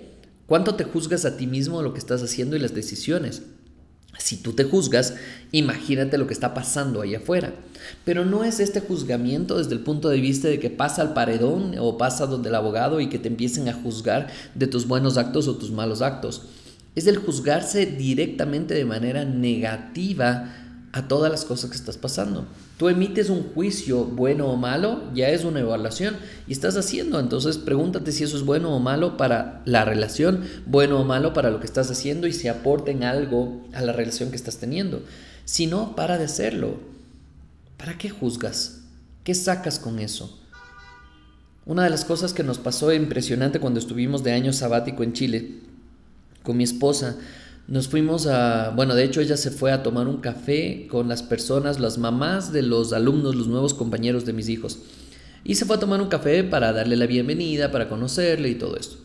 ¿Cuánto 0.47 0.75
te 0.75 0.85
juzgas 0.85 1.25
a 1.25 1.37
ti 1.37 1.45
mismo 1.45 1.81
lo 1.81 1.93
que 1.93 1.99
estás 1.99 2.23
haciendo 2.23 2.55
y 2.55 2.59
las 2.59 2.73
decisiones? 2.73 3.43
Si 4.17 4.37
tú 4.37 4.53
te 4.53 4.63
juzgas, 4.63 5.15
imagínate 5.51 6.17
lo 6.17 6.27
que 6.27 6.33
está 6.33 6.53
pasando 6.53 7.01
ahí 7.01 7.15
afuera. 7.15 7.53
Pero 8.03 8.25
no 8.25 8.43
es 8.43 8.59
este 8.59 8.79
juzgamiento 8.79 9.57
desde 9.57 9.73
el 9.73 9.81
punto 9.81 10.09
de 10.09 10.19
vista 10.19 10.47
de 10.47 10.59
que 10.59 10.69
pasa 10.69 11.01
al 11.01 11.13
paredón 11.13 11.75
o 11.79 11.97
pasa 11.97 12.25
donde 12.25 12.49
el 12.49 12.55
abogado 12.55 12.99
y 12.99 13.09
que 13.09 13.19
te 13.19 13.27
empiecen 13.27 13.69
a 13.69 13.73
juzgar 13.73 14.27
de 14.55 14.67
tus 14.67 14.87
buenos 14.87 15.17
actos 15.17 15.47
o 15.47 15.57
tus 15.57 15.71
malos 15.71 16.01
actos. 16.01 16.43
Es 16.95 17.05
el 17.05 17.17
juzgarse 17.17 17.85
directamente 17.85 18.73
de 18.73 18.85
manera 18.85 19.23
negativa 19.23 20.51
a 20.93 21.07
todas 21.07 21.31
las 21.31 21.45
cosas 21.45 21.69
que 21.69 21.75
estás 21.75 21.97
pasando. 21.97 22.45
Tú 22.77 22.89
emites 22.89 23.29
un 23.29 23.43
juicio 23.53 24.05
bueno 24.05 24.47
o 24.47 24.55
malo, 24.55 25.03
ya 25.13 25.29
es 25.29 25.43
una 25.43 25.59
evaluación 25.59 26.15
y 26.47 26.53
estás 26.53 26.77
haciendo, 26.77 27.19
entonces 27.19 27.57
pregúntate 27.57 28.11
si 28.11 28.23
eso 28.23 28.37
es 28.37 28.43
bueno 28.43 28.75
o 28.75 28.79
malo 28.79 29.17
para 29.17 29.61
la 29.65 29.85
relación, 29.85 30.43
bueno 30.65 30.99
o 30.99 31.03
malo 31.03 31.33
para 31.33 31.49
lo 31.49 31.59
que 31.59 31.65
estás 31.65 31.91
haciendo 31.91 32.27
y 32.27 32.33
si 32.33 32.47
aporten 32.47 33.03
algo 33.03 33.67
a 33.73 33.81
la 33.81 33.93
relación 33.93 34.29
que 34.29 34.35
estás 34.37 34.57
teniendo. 34.57 35.01
Si 35.45 35.67
no, 35.67 35.95
para 35.95 36.17
de 36.17 36.25
hacerlo. 36.25 36.79
¿Para 37.77 37.97
qué 37.97 38.09
juzgas? 38.09 38.81
¿Qué 39.23 39.35
sacas 39.35 39.79
con 39.79 39.99
eso? 39.99 40.39
Una 41.65 41.83
de 41.83 41.89
las 41.89 42.05
cosas 42.05 42.33
que 42.33 42.43
nos 42.43 42.57
pasó 42.59 42.93
impresionante 42.93 43.59
cuando 43.59 43.79
estuvimos 43.79 44.23
de 44.23 44.31
año 44.31 44.53
sabático 44.53 45.03
en 45.03 45.13
Chile 45.13 45.59
con 46.43 46.55
mi 46.55 46.63
esposa 46.63 47.17
nos 47.67 47.89
fuimos 47.89 48.27
a, 48.27 48.69
bueno, 48.69 48.95
de 48.95 49.03
hecho 49.03 49.19
ella 49.19 49.35
se 49.35 49.51
fue 49.51 49.73
a 49.73 49.83
tomar 49.83 50.07
un 50.07 50.17
café 50.17 50.87
con 50.89 51.09
las 51.09 51.21
personas, 51.21 51.79
las 51.79 51.97
mamás 51.97 52.53
de 52.53 52.61
los 52.61 52.93
alumnos, 52.93 53.35
los 53.35 53.47
nuevos 53.47 53.73
compañeros 53.73 54.25
de 54.25 54.33
mis 54.33 54.47
hijos. 54.47 54.79
Y 55.43 55.55
se 55.55 55.65
fue 55.65 55.75
a 55.75 55.79
tomar 55.79 56.01
un 56.01 56.07
café 56.07 56.45
para 56.45 56.71
darle 56.71 56.95
la 56.95 57.07
bienvenida, 57.07 57.71
para 57.71 57.89
conocerle 57.89 58.49
y 58.49 58.55
todo 58.55 58.77
esto. 58.77 58.97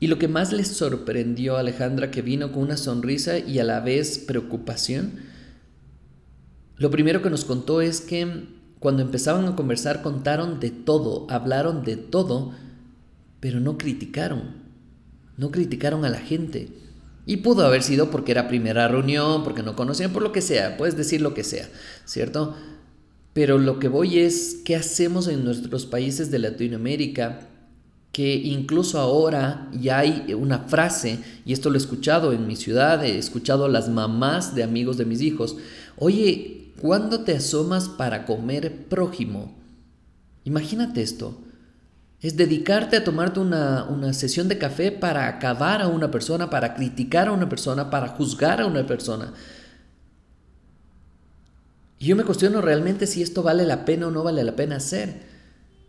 Y 0.00 0.06
lo 0.06 0.18
que 0.18 0.28
más 0.28 0.50
les 0.50 0.68
sorprendió 0.68 1.56
a 1.56 1.60
Alejandra, 1.60 2.10
que 2.10 2.22
vino 2.22 2.52
con 2.52 2.62
una 2.62 2.78
sonrisa 2.78 3.38
y 3.38 3.58
a 3.58 3.64
la 3.64 3.80
vez 3.80 4.18
preocupación, 4.18 5.12
lo 6.76 6.90
primero 6.90 7.20
que 7.20 7.28
nos 7.28 7.44
contó 7.44 7.82
es 7.82 8.00
que 8.00 8.46
cuando 8.78 9.02
empezaban 9.02 9.44
a 9.44 9.56
conversar 9.56 10.00
contaron 10.00 10.58
de 10.58 10.70
todo, 10.70 11.26
hablaron 11.28 11.84
de 11.84 11.98
todo, 11.98 12.52
pero 13.40 13.60
no 13.60 13.76
criticaron, 13.76 14.54
no 15.36 15.50
criticaron 15.50 16.06
a 16.06 16.08
la 16.08 16.18
gente 16.18 16.70
y 17.26 17.38
pudo 17.38 17.66
haber 17.66 17.82
sido 17.82 18.10
porque 18.10 18.32
era 18.32 18.48
primera 18.48 18.88
reunión, 18.88 19.44
porque 19.44 19.62
no 19.62 19.76
conocían, 19.76 20.12
por 20.12 20.22
lo 20.22 20.32
que 20.32 20.42
sea, 20.42 20.76
puedes 20.76 20.96
decir 20.96 21.20
lo 21.20 21.34
que 21.34 21.44
sea, 21.44 21.68
¿cierto? 22.04 22.56
Pero 23.32 23.58
lo 23.58 23.78
que 23.78 23.88
voy 23.88 24.18
es, 24.18 24.58
¿qué 24.64 24.76
hacemos 24.76 25.28
en 25.28 25.44
nuestros 25.44 25.86
países 25.86 26.30
de 26.30 26.40
Latinoamérica? 26.40 27.48
Que 28.10 28.34
incluso 28.34 28.98
ahora 28.98 29.70
ya 29.72 29.98
hay 29.98 30.34
una 30.34 30.60
frase, 30.60 31.20
y 31.44 31.52
esto 31.52 31.70
lo 31.70 31.76
he 31.76 31.78
escuchado 31.78 32.32
en 32.32 32.46
mi 32.46 32.56
ciudad, 32.56 33.04
he 33.04 33.18
escuchado 33.18 33.66
a 33.66 33.68
las 33.68 33.88
mamás 33.88 34.54
de 34.54 34.64
amigos 34.64 34.96
de 34.96 35.04
mis 35.04 35.20
hijos, 35.20 35.56
oye, 35.96 36.72
¿cuándo 36.80 37.20
te 37.20 37.36
asomas 37.36 37.88
para 37.88 38.26
comer 38.26 38.86
prójimo? 38.88 39.56
Imagínate 40.44 41.02
esto. 41.02 41.38
Es 42.22 42.36
dedicarte 42.36 42.96
a 42.96 43.04
tomarte 43.04 43.40
una, 43.40 44.12
sesión 44.12 44.48
de 44.48 44.58
café 44.58 44.92
para 44.92 45.26
acabar 45.26 45.80
a 45.80 45.88
una 45.88 46.10
persona, 46.10 46.50
para 46.50 46.74
criticar 46.74 47.28
a 47.28 47.32
una 47.32 47.48
persona, 47.48 47.88
para 47.88 48.08
juzgar 48.08 48.60
a 48.60 48.66
una 48.66 48.86
persona. 48.86 49.32
Y 51.98 52.06
yo 52.06 52.16
me 52.16 52.24
cuestiono 52.24 52.60
realmente 52.60 53.06
si 53.06 53.22
esto 53.22 53.42
vale 53.42 53.64
la 53.64 53.84
pena 53.84 54.08
o 54.08 54.10
no 54.10 54.22
vale 54.22 54.44
la 54.44 54.56
pena 54.56 54.76
hacer. 54.76 55.30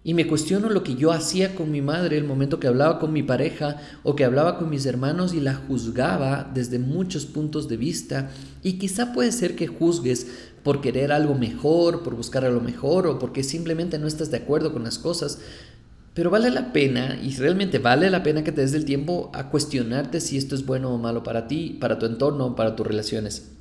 Y 0.03 0.15
me 0.15 0.25
cuestiono 0.25 0.69
lo 0.69 0.81
que 0.81 0.95
yo 0.95 1.11
hacía 1.11 1.53
con 1.53 1.69
mi 1.69 1.81
madre 1.81 2.17
el 2.17 2.23
momento 2.23 2.59
que 2.59 2.67
hablaba 2.67 2.97
con 2.97 3.13
mi 3.13 3.21
pareja 3.21 3.77
o 4.01 4.15
que 4.15 4.25
hablaba 4.25 4.57
con 4.57 4.69
mis 4.69 4.87
hermanos 4.87 5.33
y 5.33 5.39
la 5.39 5.53
juzgaba 5.53 6.49
desde 6.51 6.79
muchos 6.79 7.25
puntos 7.25 7.67
de 7.67 7.77
vista. 7.77 8.31
Y 8.63 8.79
quizá 8.79 9.13
puede 9.13 9.31
ser 9.31 9.55
que 9.55 9.67
juzgues 9.67 10.27
por 10.63 10.81
querer 10.81 11.11
algo 11.11 11.35
mejor, 11.35 12.01
por 12.01 12.15
buscar 12.15 12.45
algo 12.45 12.61
mejor 12.61 13.05
o 13.05 13.19
porque 13.19 13.43
simplemente 13.43 13.99
no 13.99 14.07
estás 14.07 14.31
de 14.31 14.37
acuerdo 14.37 14.73
con 14.73 14.83
las 14.83 14.97
cosas. 14.97 15.39
Pero 16.13 16.29
vale 16.29 16.49
la 16.49 16.73
pena, 16.73 17.17
y 17.23 17.33
realmente 17.35 17.79
vale 17.79 18.09
la 18.09 18.21
pena 18.21 18.43
que 18.43 18.51
te 18.51 18.61
des 18.61 18.73
el 18.73 18.83
tiempo 18.83 19.31
a 19.33 19.49
cuestionarte 19.49 20.19
si 20.19 20.37
esto 20.37 20.55
es 20.55 20.65
bueno 20.65 20.93
o 20.93 20.97
malo 20.97 21.23
para 21.23 21.47
ti, 21.47 21.77
para 21.79 21.99
tu 21.99 22.05
entorno, 22.05 22.55
para 22.55 22.75
tus 22.75 22.85
relaciones. 22.85 23.51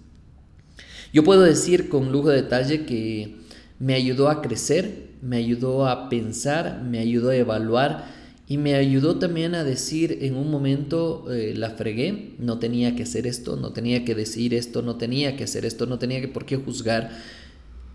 Yo 1.13 1.23
puedo 1.23 1.43
decir 1.43 1.89
con 1.89 2.11
lujo 2.11 2.31
de 2.31 2.43
detalle 2.43 2.87
que 2.87 3.37
me 3.79 3.95
ayudó 3.95 4.29
a 4.29 4.43
crecer, 4.43 5.11
me 5.23 5.37
ayudó 5.37 5.87
a 5.87 6.09
pensar, 6.09 6.83
me 6.83 6.99
ayudó 6.99 7.31
a 7.31 7.37
evaluar 7.37 8.07
y 8.49 8.59
me 8.59 8.75
ayudó 8.75 9.17
también 9.21 9.55
a 9.55 9.63
decir 9.63 10.19
en 10.23 10.35
un 10.35 10.51
momento 10.51 11.33
eh, 11.33 11.55
la 11.57 11.71
fregué, 11.71 12.35
no 12.41 12.59
tenía 12.59 12.97
que 12.97 13.05
hacer 13.05 13.29
esto, 13.29 13.57
no 13.57 13.73
tenía 13.73 14.05
que 14.05 14.17
decir 14.17 14.55
esto, 14.55 14.83
no 14.83 14.97
tenía 14.97 15.37
que 15.37 15.45
hacer 15.45 15.65
esto, 15.65 15.87
no 15.87 16.01
tenía 16.01 16.21
que 16.21 16.29
por 16.29 16.47
qué 16.47 16.57
juzgar. 16.57 17.11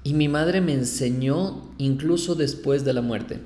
Y 0.03 0.13
mi 0.13 0.29
madre 0.29 0.61
me 0.61 0.73
enseñó 0.73 1.71
incluso 1.77 2.35
después 2.35 2.85
de 2.85 2.93
la 2.93 3.01
muerte 3.01 3.39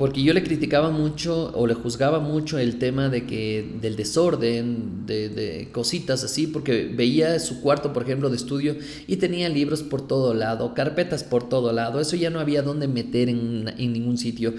porque 0.00 0.22
yo 0.22 0.32
le 0.32 0.42
criticaba 0.42 0.90
mucho 0.90 1.52
o 1.54 1.66
le 1.66 1.74
juzgaba 1.74 2.20
mucho 2.20 2.58
el 2.58 2.78
tema 2.78 3.10
de 3.10 3.26
que 3.26 3.76
del 3.82 3.96
desorden, 3.96 5.04
de, 5.04 5.68
cositas 5.72 6.24
así, 6.24 6.46
porque 6.46 6.86
veía 6.86 7.38
su 7.38 7.60
cuarto, 7.60 7.92
por 7.92 8.04
ejemplo, 8.04 8.30
de 8.30 8.36
estudio 8.36 8.76
y 9.06 9.16
tenía 9.16 9.50
libros 9.50 9.82
por 9.82 10.08
todo 10.08 10.32
lado, 10.32 10.72
carpetas 10.72 11.22
por 11.22 11.50
todo 11.50 11.74
lado, 11.74 12.00
eso 12.00 12.16
ya 12.16 12.30
no 12.30 12.40
había 12.40 12.62
dónde 12.62 12.88
meter 12.88 13.28
en, 13.28 13.66
ningún 13.76 14.16
sitio. 14.16 14.54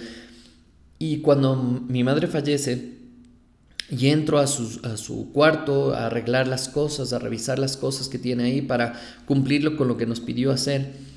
Y 1.00 1.22
cuando 1.22 1.56
mi 1.56 2.04
madre 2.04 2.28
fallece, 2.28 3.00
y 3.90 4.10
entro 4.10 4.38
a 4.38 4.46
su, 4.46 5.32
cuarto 5.34 5.96
a 5.96 6.06
arreglar 6.06 6.48
las 6.48 6.70
cosas, 6.70 7.14
a 7.14 7.20
revisar 7.20 7.58
las 7.58 7.78
cosas 7.78 8.10
que 8.10 8.20
tiene 8.20 8.44
ahí 8.44 8.62
para 8.62 8.94
cumplirlo 9.26 9.76
con 9.76 9.88
lo 9.88 9.98
que 9.98 10.06
nos 10.06 10.20
pidió 10.20 10.52
hacer. 10.52 11.10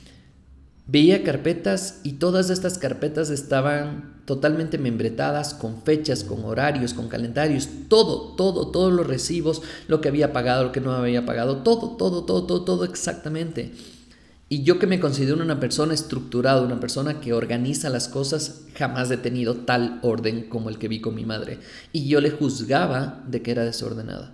Veía 0.87 1.25
carpetas 1.25 2.01
y 2.03 2.15
todas 2.15 2.51
estas 2.51 2.77
carpetas 2.77 3.31
estaban 3.31 4.15
totalmente 4.27 4.77
membretadas 4.77 5.55
con 5.55 5.83
fechas, 5.83 6.25
con 6.25 6.45
horarios, 6.45 6.93
con 6.93 7.09
calendarios, 7.09 7.69
todo, 7.89 8.35
todo, 8.37 8.71
todos 8.71 8.93
los 8.93 9.07
recibos, 9.07 9.63
lo 9.89 10.03
que 10.03 10.09
había 10.09 10.35
pagado, 10.35 10.65
lo 10.65 10.73
que 10.73 10.83
no 10.83 10.93
había 10.93 11.25
pagado, 11.25 11.59
todo, 11.63 11.97
todo, 11.97 12.25
todo, 12.25 12.45
todo, 12.45 12.65
todo 12.65 12.85
exactamente. 12.85 13.73
Y 14.51 14.63
yo 14.63 14.79
que 14.79 14.87
me 14.87 15.01
considero 15.01 15.43
una 15.43 15.59
persona 15.59 15.95
estructurada, 15.95 16.61
una 16.61 16.81
persona 16.81 17.19
que 17.19 17.33
organiza 17.33 17.89
las 17.89 18.09
cosas, 18.09 18.67
jamás 18.75 19.11
he 19.11 19.17
tenido 19.17 19.55
tal 19.57 20.01
orden 20.03 20.51
como 20.51 20.69
el 20.69 20.79
que 20.79 20.89
vi 20.89 21.01
con 21.01 21.15
mi 21.15 21.25
madre. 21.25 21.61
Y 21.93 22.09
yo 22.09 22.21
le 22.21 22.31
juzgaba 22.31 23.25
de 23.27 23.41
que 23.41 23.53
era 23.53 23.65
desordenada. 23.65 24.33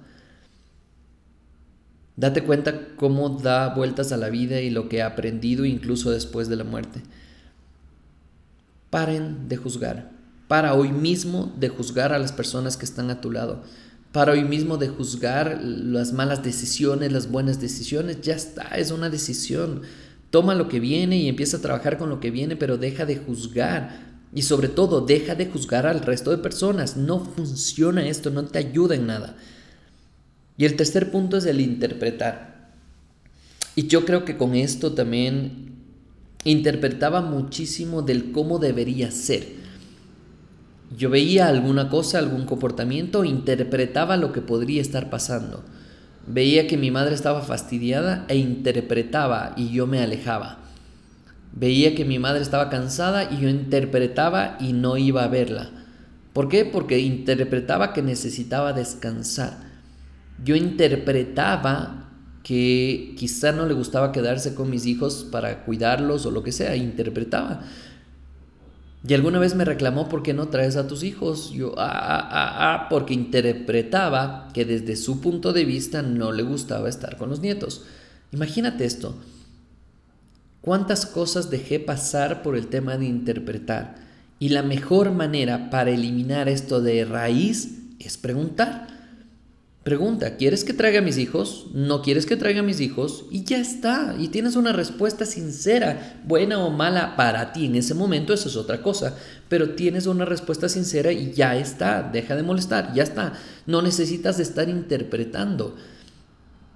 Date 2.20 2.44
cuenta 2.44 2.94
cómo 2.96 3.30
da 3.30 3.72
vueltas 3.74 4.12
a 4.12 4.18
la 4.18 4.28
vida 4.28 4.60
y 4.60 4.68
lo 4.68 4.90
que 4.90 5.00
ha 5.00 5.06
aprendido 5.06 5.64
incluso 5.64 6.10
después 6.10 6.50
de 6.50 6.56
la 6.56 6.64
muerte. 6.64 7.00
Paren 8.90 9.48
de 9.48 9.56
juzgar. 9.56 10.10
Para 10.46 10.74
hoy 10.74 10.92
mismo 10.92 11.50
de 11.58 11.70
juzgar 11.70 12.12
a 12.12 12.18
las 12.18 12.32
personas 12.32 12.76
que 12.76 12.84
están 12.84 13.08
a 13.08 13.22
tu 13.22 13.30
lado. 13.30 13.62
Para 14.12 14.32
hoy 14.32 14.44
mismo 14.44 14.76
de 14.76 14.88
juzgar 14.88 15.62
las 15.62 16.12
malas 16.12 16.42
decisiones, 16.42 17.10
las 17.10 17.30
buenas 17.30 17.58
decisiones. 17.58 18.20
Ya 18.20 18.34
está, 18.34 18.76
es 18.76 18.90
una 18.90 19.08
decisión. 19.08 19.80
Toma 20.28 20.54
lo 20.54 20.68
que 20.68 20.78
viene 20.78 21.16
y 21.16 21.26
empieza 21.26 21.56
a 21.56 21.62
trabajar 21.62 21.96
con 21.96 22.10
lo 22.10 22.20
que 22.20 22.30
viene, 22.30 22.54
pero 22.54 22.76
deja 22.76 23.06
de 23.06 23.16
juzgar. 23.16 24.10
Y 24.34 24.42
sobre 24.42 24.68
todo, 24.68 25.00
deja 25.00 25.36
de 25.36 25.46
juzgar 25.46 25.86
al 25.86 26.02
resto 26.02 26.30
de 26.30 26.36
personas. 26.36 26.98
No 26.98 27.20
funciona 27.24 28.06
esto, 28.06 28.28
no 28.28 28.44
te 28.44 28.58
ayuda 28.58 28.94
en 28.94 29.06
nada. 29.06 29.36
Y 30.60 30.66
el 30.66 30.76
tercer 30.76 31.10
punto 31.10 31.38
es 31.38 31.46
el 31.46 31.58
interpretar. 31.58 32.68
Y 33.76 33.86
yo 33.86 34.04
creo 34.04 34.26
que 34.26 34.36
con 34.36 34.54
esto 34.54 34.92
también 34.92 35.72
interpretaba 36.44 37.22
muchísimo 37.22 38.02
del 38.02 38.30
cómo 38.30 38.58
debería 38.58 39.10
ser. 39.10 39.54
Yo 40.94 41.08
veía 41.08 41.48
alguna 41.48 41.88
cosa, 41.88 42.18
algún 42.18 42.44
comportamiento, 42.44 43.24
interpretaba 43.24 44.18
lo 44.18 44.32
que 44.32 44.42
podría 44.42 44.82
estar 44.82 45.08
pasando. 45.08 45.64
Veía 46.26 46.66
que 46.66 46.76
mi 46.76 46.90
madre 46.90 47.14
estaba 47.14 47.40
fastidiada 47.40 48.26
e 48.28 48.36
interpretaba 48.36 49.54
y 49.56 49.70
yo 49.70 49.86
me 49.86 50.00
alejaba. 50.00 50.58
Veía 51.54 51.94
que 51.94 52.04
mi 52.04 52.18
madre 52.18 52.42
estaba 52.42 52.68
cansada 52.68 53.32
y 53.32 53.40
yo 53.40 53.48
interpretaba 53.48 54.58
y 54.60 54.74
no 54.74 54.98
iba 54.98 55.24
a 55.24 55.28
verla. 55.28 55.70
¿Por 56.34 56.50
qué? 56.50 56.66
Porque 56.66 56.98
interpretaba 56.98 57.94
que 57.94 58.02
necesitaba 58.02 58.74
descansar 58.74 59.69
yo 60.44 60.56
interpretaba 60.56 62.00
que 62.42 63.14
quizá 63.18 63.52
no 63.52 63.66
le 63.66 63.74
gustaba 63.74 64.12
quedarse 64.12 64.54
con 64.54 64.70
mis 64.70 64.86
hijos 64.86 65.26
para 65.30 65.64
cuidarlos 65.64 66.26
o 66.26 66.30
lo 66.30 66.42
que 66.42 66.52
sea, 66.52 66.76
interpretaba. 66.76 67.62
Y 69.06 69.14
alguna 69.14 69.38
vez 69.38 69.54
me 69.54 69.64
reclamó 69.64 70.08
por 70.08 70.22
qué 70.22 70.34
no 70.34 70.48
traes 70.48 70.76
a 70.76 70.86
tus 70.86 71.02
hijos. 71.02 71.52
Yo, 71.52 71.74
ah, 71.78 71.90
ah, 71.90 72.28
ah, 72.30 72.74
ah, 72.74 72.86
porque 72.90 73.14
interpretaba 73.14 74.48
que 74.52 74.64
desde 74.64 74.96
su 74.96 75.20
punto 75.20 75.52
de 75.52 75.64
vista 75.64 76.02
no 76.02 76.32
le 76.32 76.42
gustaba 76.42 76.88
estar 76.88 77.16
con 77.16 77.30
los 77.30 77.40
nietos. 77.40 77.84
Imagínate 78.32 78.84
esto. 78.84 79.16
¿Cuántas 80.60 81.06
cosas 81.06 81.48
dejé 81.48 81.80
pasar 81.80 82.42
por 82.42 82.56
el 82.56 82.66
tema 82.66 82.98
de 82.98 83.06
interpretar? 83.06 83.96
Y 84.38 84.50
la 84.50 84.62
mejor 84.62 85.12
manera 85.12 85.70
para 85.70 85.90
eliminar 85.90 86.48
esto 86.48 86.82
de 86.82 87.04
raíz 87.06 87.78
es 87.98 88.18
preguntar. 88.18 88.99
Pregunta, 89.90 90.36
¿quieres 90.36 90.62
que 90.62 90.72
traiga 90.72 91.00
a 91.00 91.02
mis 91.02 91.18
hijos? 91.18 91.66
¿No 91.74 92.00
quieres 92.00 92.24
que 92.24 92.36
traiga 92.36 92.60
a 92.60 92.62
mis 92.62 92.78
hijos? 92.78 93.24
Y 93.28 93.42
ya 93.42 93.58
está. 93.58 94.14
Y 94.20 94.28
tienes 94.28 94.54
una 94.54 94.72
respuesta 94.72 95.26
sincera, 95.26 96.22
buena 96.24 96.64
o 96.64 96.70
mala 96.70 97.16
para 97.16 97.52
ti 97.52 97.66
en 97.66 97.74
ese 97.74 97.94
momento, 97.94 98.32
eso 98.32 98.48
es 98.48 98.54
otra 98.54 98.82
cosa. 98.82 99.16
Pero 99.48 99.70
tienes 99.70 100.06
una 100.06 100.24
respuesta 100.24 100.68
sincera 100.68 101.10
y 101.10 101.32
ya 101.32 101.56
está. 101.56 102.08
Deja 102.08 102.36
de 102.36 102.44
molestar, 102.44 102.94
ya 102.94 103.02
está. 103.02 103.32
No 103.66 103.82
necesitas 103.82 104.38
estar 104.38 104.68
interpretando. 104.68 105.74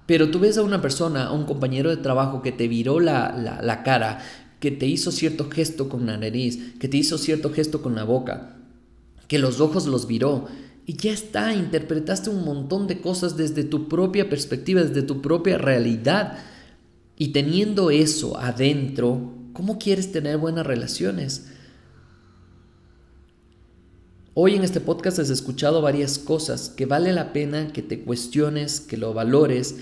Pero 0.05 0.29
tú 0.29 0.39
ves 0.39 0.57
a 0.57 0.63
una 0.63 0.81
persona, 0.81 1.27
a 1.27 1.31
un 1.31 1.45
compañero 1.45 1.91
de 1.91 2.03
trabajo 2.03 2.41
que 2.41 2.51
te 2.51 2.67
viró 2.67 2.99
la, 2.99 3.33
la, 3.33 3.61
la 3.61 3.83
cara, 3.83 4.19
que 4.59 4.71
te 4.71 4.87
hizo 4.87 5.13
cierto 5.13 5.49
gesto 5.49 5.87
con 5.87 6.05
la 6.05 6.17
nariz, 6.17 6.73
que 6.81 6.89
te 6.89 6.97
hizo 6.97 7.17
cierto 7.17 7.53
gesto 7.53 7.81
con 7.81 7.95
la 7.95 8.03
boca, 8.03 8.57
que 9.29 9.39
los 9.39 9.61
ojos 9.61 9.87
los 9.87 10.05
viró 10.05 10.49
y 10.85 10.95
ya 10.97 11.11
está, 11.11 11.53
interpretaste 11.55 12.29
un 12.29 12.45
montón 12.45 12.85
de 12.87 13.01
cosas 13.01 13.35
desde 13.35 13.63
tu 13.63 13.87
propia 13.87 14.29
perspectiva, 14.29 14.83
desde 14.83 15.01
tu 15.01 15.21
propia 15.21 15.57
realidad. 15.57 16.37
Y 17.17 17.29
teniendo 17.29 17.89
eso 17.89 18.37
adentro, 18.37 19.33
¿cómo 19.53 19.79
quieres 19.79 20.11
tener 20.11 20.37
buenas 20.37 20.67
relaciones? 20.67 21.47
Hoy 24.35 24.53
en 24.53 24.63
este 24.63 24.79
podcast 24.79 25.17
has 25.17 25.29
escuchado 25.31 25.81
varias 25.81 26.19
cosas 26.19 26.69
que 26.69 26.85
vale 26.85 27.13
la 27.13 27.33
pena 27.33 27.71
que 27.73 27.81
te 27.81 28.01
cuestiones, 28.01 28.79
que 28.79 28.97
lo 28.97 29.13
valores, 29.13 29.77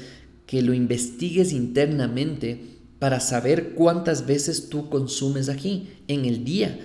que 0.45 0.61
lo 0.61 0.73
investigues 0.73 1.51
internamente 1.51 2.77
para 2.99 3.19
saber 3.19 3.73
cuántas 3.73 4.25
veces 4.25 4.69
tú 4.69 4.89
consumes 4.89 5.49
aquí 5.49 5.89
en 6.07 6.23
el 6.23 6.45
día 6.45 6.79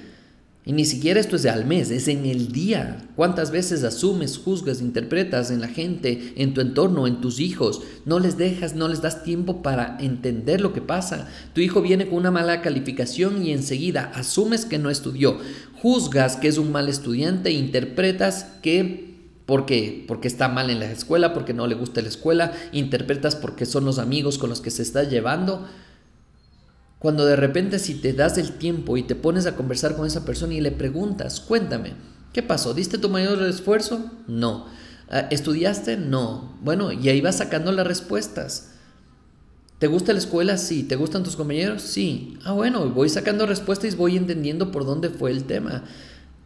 y 0.69 0.73
ni 0.75 0.85
siquiera 0.85 1.19
esto 1.19 1.37
es 1.37 1.47
al 1.47 1.65
mes, 1.65 1.91
es 1.91 2.09
en 2.09 2.27
el 2.27 2.53
día. 2.53 3.09
¿Cuántas 3.17 3.51
veces 3.51 3.85
asumes, 3.85 4.37
juzgas, 4.37 4.83
interpretas 4.83 5.51
en 5.51 5.63
la 5.63 5.69
gente, 5.69 6.35
en 6.37 6.53
tu 6.53 6.61
entorno, 6.61 7.07
en 7.07 7.23
tus 7.23 7.41
hijos? 7.41 7.81
No 8.05 8.19
les 8.19 8.37
dejas, 8.37 8.75
no 8.75 8.87
les 8.87 9.01
das 9.01 9.23
tiempo 9.23 9.63
para 9.63 9.97
entender 9.99 10.61
lo 10.61 10.75
que 10.75 10.83
pasa. 10.83 11.27
Tu 11.55 11.63
hijo 11.63 11.81
viene 11.81 12.07
con 12.07 12.19
una 12.19 12.31
mala 12.31 12.61
calificación 12.61 13.47
y 13.47 13.53
enseguida 13.53 14.13
asumes 14.15 14.67
que 14.67 14.77
no 14.77 14.91
estudió. 14.91 15.39
Juzgas 15.81 16.37
que 16.37 16.49
es 16.49 16.59
un 16.59 16.71
mal 16.71 16.91
estudiante 16.91 17.49
e 17.49 17.53
interpretas 17.53 18.45
que 18.61 19.09
¿Por 19.47 19.65
qué? 19.65 20.05
Porque 20.07 20.29
está 20.29 20.49
mal 20.49 20.69
en 20.69 20.81
la 20.81 20.93
escuela, 20.93 21.33
porque 21.33 21.55
no 21.55 21.67
le 21.67 21.77
gusta 21.77 22.03
la 22.03 22.09
escuela, 22.09 22.53
interpretas 22.73 23.37
porque 23.37 23.65
son 23.65 23.87
los 23.87 23.99
amigos 23.99 24.37
con 24.37 24.51
los 24.51 24.61
que 24.61 24.71
se 24.71 24.83
está 24.83 25.05
llevando. 25.05 25.67
Cuando 26.99 27.27
de 27.27 27.37
repente 27.37 27.79
si 27.79 27.95
te 27.95 28.13
das 28.13 28.39
el 28.39 28.53
tiempo 28.53 28.97
y 28.97 29.05
te 29.05 29.15
pones 29.15 29.47
a 29.47 29.55
conversar 29.55 29.95
con 29.95 30.07
esa 30.07 30.25
persona 30.25 30.55
y 30.55 30.61
le 30.61 30.73
preguntas, 30.73 31.41
cuéntame, 31.41 31.95
¿qué 32.33 32.43
pasó? 32.43 32.75
¿Diste 32.75 32.99
tu 32.99 33.09
mayor 33.09 33.43
esfuerzo? 33.43 34.11
No. 34.27 34.67
Ah, 35.09 35.29
¿Estudiaste? 35.31 35.97
No. 35.97 36.57
Bueno, 36.63 36.93
y 36.93 37.09
ahí 37.09 37.21
vas 37.21 37.37
sacando 37.37 37.71
las 37.73 37.87
respuestas. 37.87 38.73
¿Te 39.79 39.87
gusta 39.87 40.13
la 40.13 40.19
escuela? 40.19 40.57
Sí. 40.59 40.83
¿Te 40.83 40.97
gustan 40.97 41.23
tus 41.23 41.37
compañeros? 41.37 41.83
Sí. 41.83 42.37
Ah, 42.45 42.53
bueno, 42.53 42.91
voy 42.91 43.09
sacando 43.09 43.47
respuestas 43.47 43.93
y 43.93 43.97
voy 43.97 44.17
entendiendo 44.17 44.73
por 44.73 44.85
dónde 44.85 45.09
fue 45.09 45.31
el 45.31 45.45
tema. 45.45 45.85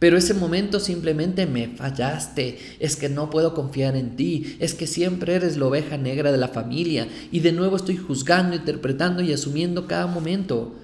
Pero 0.03 0.17
ese 0.17 0.33
momento 0.33 0.81
simplemente 0.81 1.45
me 1.45 1.69
fallaste, 1.69 2.59
es 2.81 2.97
que 2.97 3.07
no 3.07 3.29
puedo 3.29 3.53
confiar 3.53 3.95
en 3.95 4.17
ti, 4.17 4.57
es 4.59 4.73
que 4.73 4.85
siempre 4.85 5.35
eres 5.35 5.55
la 5.55 5.67
oveja 5.67 5.95
negra 5.95 6.33
de 6.33 6.37
la 6.37 6.49
familia 6.49 7.07
y 7.31 7.39
de 7.39 7.53
nuevo 7.53 7.77
estoy 7.77 7.95
juzgando, 7.95 8.53
interpretando 8.53 9.23
y 9.23 9.31
asumiendo 9.31 9.87
cada 9.87 10.05
momento. 10.07 10.75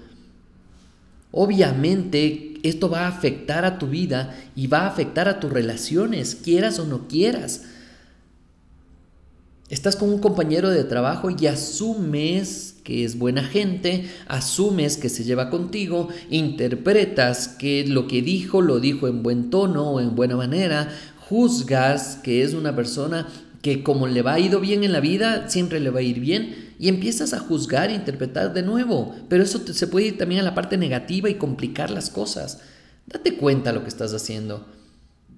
Obviamente 1.32 2.54
esto 2.62 2.88
va 2.88 3.00
a 3.00 3.08
afectar 3.08 3.66
a 3.66 3.78
tu 3.78 3.88
vida 3.88 4.34
y 4.56 4.68
va 4.68 4.84
a 4.84 4.88
afectar 4.88 5.28
a 5.28 5.38
tus 5.38 5.52
relaciones, 5.52 6.34
quieras 6.34 6.78
o 6.78 6.86
no 6.86 7.06
quieras. 7.06 7.64
Estás 9.68 9.96
con 9.96 10.08
un 10.08 10.20
compañero 10.20 10.70
de 10.70 10.84
trabajo 10.84 11.28
y 11.28 11.46
asumes 11.46 12.69
que 12.90 13.04
es 13.04 13.20
buena 13.20 13.44
gente, 13.44 14.10
asumes 14.26 14.96
que 14.96 15.08
se 15.08 15.22
lleva 15.22 15.48
contigo, 15.48 16.08
interpretas 16.28 17.46
que 17.46 17.86
lo 17.86 18.08
que 18.08 18.20
dijo 18.20 18.62
lo 18.62 18.80
dijo 18.80 19.06
en 19.06 19.22
buen 19.22 19.48
tono 19.48 19.92
o 19.92 20.00
en 20.00 20.16
buena 20.16 20.34
manera, 20.34 20.88
juzgas 21.20 22.18
que 22.24 22.42
es 22.42 22.52
una 22.52 22.74
persona 22.74 23.28
que 23.62 23.84
como 23.84 24.08
le 24.08 24.22
va 24.22 24.40
ido 24.40 24.58
bien 24.58 24.82
en 24.82 24.90
la 24.90 24.98
vida, 24.98 25.48
siempre 25.48 25.78
le 25.78 25.90
va 25.90 26.00
a 26.00 26.02
ir 26.02 26.18
bien, 26.18 26.72
y 26.80 26.88
empiezas 26.88 27.32
a 27.32 27.38
juzgar 27.38 27.90
e 27.90 27.94
interpretar 27.94 28.52
de 28.54 28.64
nuevo. 28.64 29.14
Pero 29.28 29.44
eso 29.44 29.60
se 29.72 29.86
puede 29.86 30.08
ir 30.08 30.18
también 30.18 30.40
a 30.40 30.44
la 30.44 30.56
parte 30.56 30.76
negativa 30.76 31.30
y 31.30 31.34
complicar 31.34 31.92
las 31.92 32.10
cosas. 32.10 32.60
Date 33.06 33.36
cuenta 33.36 33.72
lo 33.72 33.82
que 33.82 33.88
estás 33.88 34.12
haciendo. 34.14 34.66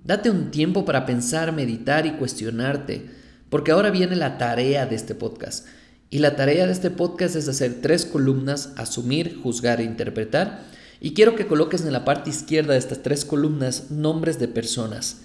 Date 0.04 0.30
un 0.30 0.50
tiempo 0.50 0.86
para 0.86 1.04
pensar, 1.04 1.52
meditar 1.52 2.06
y 2.06 2.12
cuestionarte. 2.12 3.10
Porque 3.50 3.72
ahora 3.72 3.90
viene 3.90 4.16
la 4.16 4.38
tarea 4.38 4.86
de 4.86 4.94
este 4.94 5.14
podcast. 5.14 5.66
Y 6.12 6.18
la 6.18 6.36
tarea 6.36 6.66
de 6.66 6.72
este 6.72 6.90
podcast 6.90 7.36
es 7.36 7.48
hacer 7.48 7.78
tres 7.80 8.04
columnas, 8.04 8.74
asumir, 8.76 9.40
juzgar 9.42 9.80
e 9.80 9.84
interpretar. 9.84 10.62
Y 11.00 11.14
quiero 11.14 11.36
que 11.36 11.46
coloques 11.46 11.86
en 11.86 11.92
la 11.94 12.04
parte 12.04 12.28
izquierda 12.28 12.74
de 12.74 12.80
estas 12.80 13.02
tres 13.02 13.24
columnas 13.24 13.90
nombres 13.90 14.38
de 14.38 14.46
personas. 14.46 15.22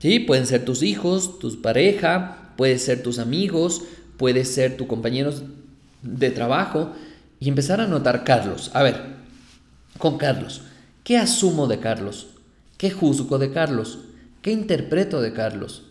¿Sí? 0.00 0.18
Pueden 0.18 0.48
ser 0.48 0.64
tus 0.64 0.82
hijos, 0.82 1.38
tu 1.38 1.62
pareja, 1.62 2.52
pueden 2.56 2.80
ser 2.80 3.00
tus 3.00 3.20
amigos, 3.20 3.82
puede 4.16 4.44
ser 4.44 4.76
tus 4.76 4.88
compañeros 4.88 5.44
de 6.02 6.30
trabajo. 6.30 6.90
Y 7.38 7.48
empezar 7.48 7.80
a 7.80 7.84
anotar 7.84 8.24
Carlos. 8.24 8.72
A 8.74 8.82
ver, 8.82 9.00
con 9.98 10.18
Carlos. 10.18 10.62
¿Qué 11.04 11.16
asumo 11.16 11.68
de 11.68 11.78
Carlos? 11.78 12.26
¿Qué 12.76 12.90
juzgo 12.90 13.38
de 13.38 13.52
Carlos? 13.52 14.00
¿Qué 14.42 14.50
interpreto 14.50 15.20
de 15.20 15.32
Carlos? 15.32 15.84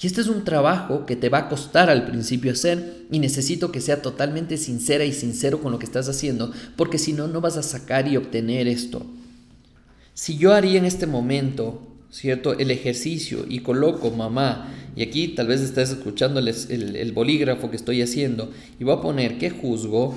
Y 0.00 0.06
este 0.06 0.20
es 0.20 0.28
un 0.28 0.44
trabajo 0.44 1.06
que 1.06 1.16
te 1.16 1.28
va 1.28 1.38
a 1.38 1.48
costar 1.48 1.90
al 1.90 2.06
principio 2.06 2.52
hacer 2.52 3.06
y 3.10 3.18
necesito 3.18 3.72
que 3.72 3.80
sea 3.80 4.00
totalmente 4.00 4.56
sincera 4.56 5.04
y 5.04 5.12
sincero 5.12 5.60
con 5.60 5.72
lo 5.72 5.80
que 5.80 5.86
estás 5.86 6.08
haciendo, 6.08 6.52
porque 6.76 6.98
si 6.98 7.12
no, 7.12 7.26
no 7.26 7.40
vas 7.40 7.56
a 7.56 7.64
sacar 7.64 8.06
y 8.06 8.16
obtener 8.16 8.68
esto. 8.68 9.04
Si 10.14 10.36
yo 10.36 10.54
haría 10.54 10.78
en 10.78 10.84
este 10.84 11.06
momento, 11.06 11.82
¿cierto? 12.10 12.56
El 12.56 12.70
ejercicio 12.70 13.44
y 13.48 13.60
coloco 13.60 14.12
mamá, 14.12 14.72
y 14.94 15.02
aquí 15.02 15.28
tal 15.28 15.48
vez 15.48 15.60
estás 15.60 15.90
escuchando 15.90 16.38
el, 16.38 17.12
bolígrafo 17.12 17.68
que 17.70 17.76
estoy 17.76 18.00
haciendo, 18.00 18.52
y 18.78 18.84
voy 18.84 18.94
a 18.94 19.00
poner 19.00 19.38
qué 19.38 19.50
juzgo, 19.50 20.16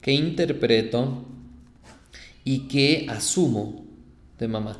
qué 0.00 0.12
interpreto 0.12 1.24
y 2.44 2.66
qué 2.66 3.06
asumo 3.08 3.84
de 4.40 4.48
mamá. 4.48 4.78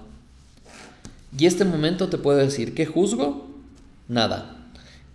Y 1.38 1.46
este 1.46 1.64
momento 1.64 2.08
te 2.08 2.18
puedo 2.18 2.38
decir, 2.38 2.74
¿qué 2.74 2.86
juzgo? 2.86 3.51
Nada. 4.12 4.68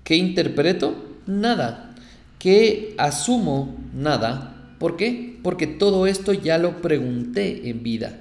¿Qué 0.04 0.16
interpreto? 0.16 0.96
Nada. 1.28 1.94
¿Qué 2.40 2.96
asumo? 2.98 3.78
Nada. 3.94 4.74
¿Por 4.80 4.98
qué? 4.98 5.38
Porque 5.44 5.68
todo 5.68 6.08
esto 6.08 6.34
ya 6.34 6.58
lo 6.58 6.82
pregunté 6.82 7.70
en 7.70 7.84
vida. 7.84 8.20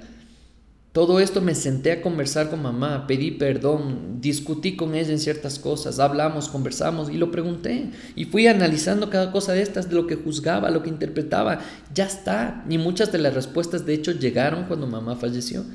Todo 0.91 1.19
esto 1.19 1.41
me 1.41 1.55
senté 1.55 1.91
a 1.91 2.01
conversar 2.01 2.49
con 2.51 2.61
mamá, 2.61 3.05
pedí 3.07 3.31
perdón, 3.31 4.19
discutí 4.21 4.75
con 4.75 4.93
ella 4.93 5.11
en 5.11 5.19
ciertas 5.19 5.59
cosas, 5.59 5.99
hablamos, 5.99 6.47
conversamos 6.49 7.09
y 7.09 7.17
lo 7.17 7.31
pregunté. 7.31 7.91
Y 8.15 8.25
fui 8.25 8.45
analizando 8.45 9.09
cada 9.09 9.31
cosa 9.31 9.53
de 9.53 9.63
estas, 9.63 9.89
de 9.89 9.95
lo 9.95 10.05
que 10.05 10.15
juzgaba, 10.15 10.69
lo 10.69 10.83
que 10.83 10.89
interpretaba. 10.89 11.59
Ya 11.93 12.05
está. 12.05 12.63
Y 12.69 12.77
muchas 12.77 13.11
de 13.11 13.17
las 13.17 13.33
respuestas 13.33 13.85
de 13.85 13.95
hecho 13.95 14.11
llegaron 14.11 14.65
cuando 14.65 14.85
mamá 14.85 15.15
falleció. 15.15 15.65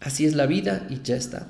Así 0.00 0.26
es 0.26 0.34
la 0.34 0.46
vida 0.46 0.88
y 0.90 1.00
ya 1.02 1.14
está. 1.14 1.48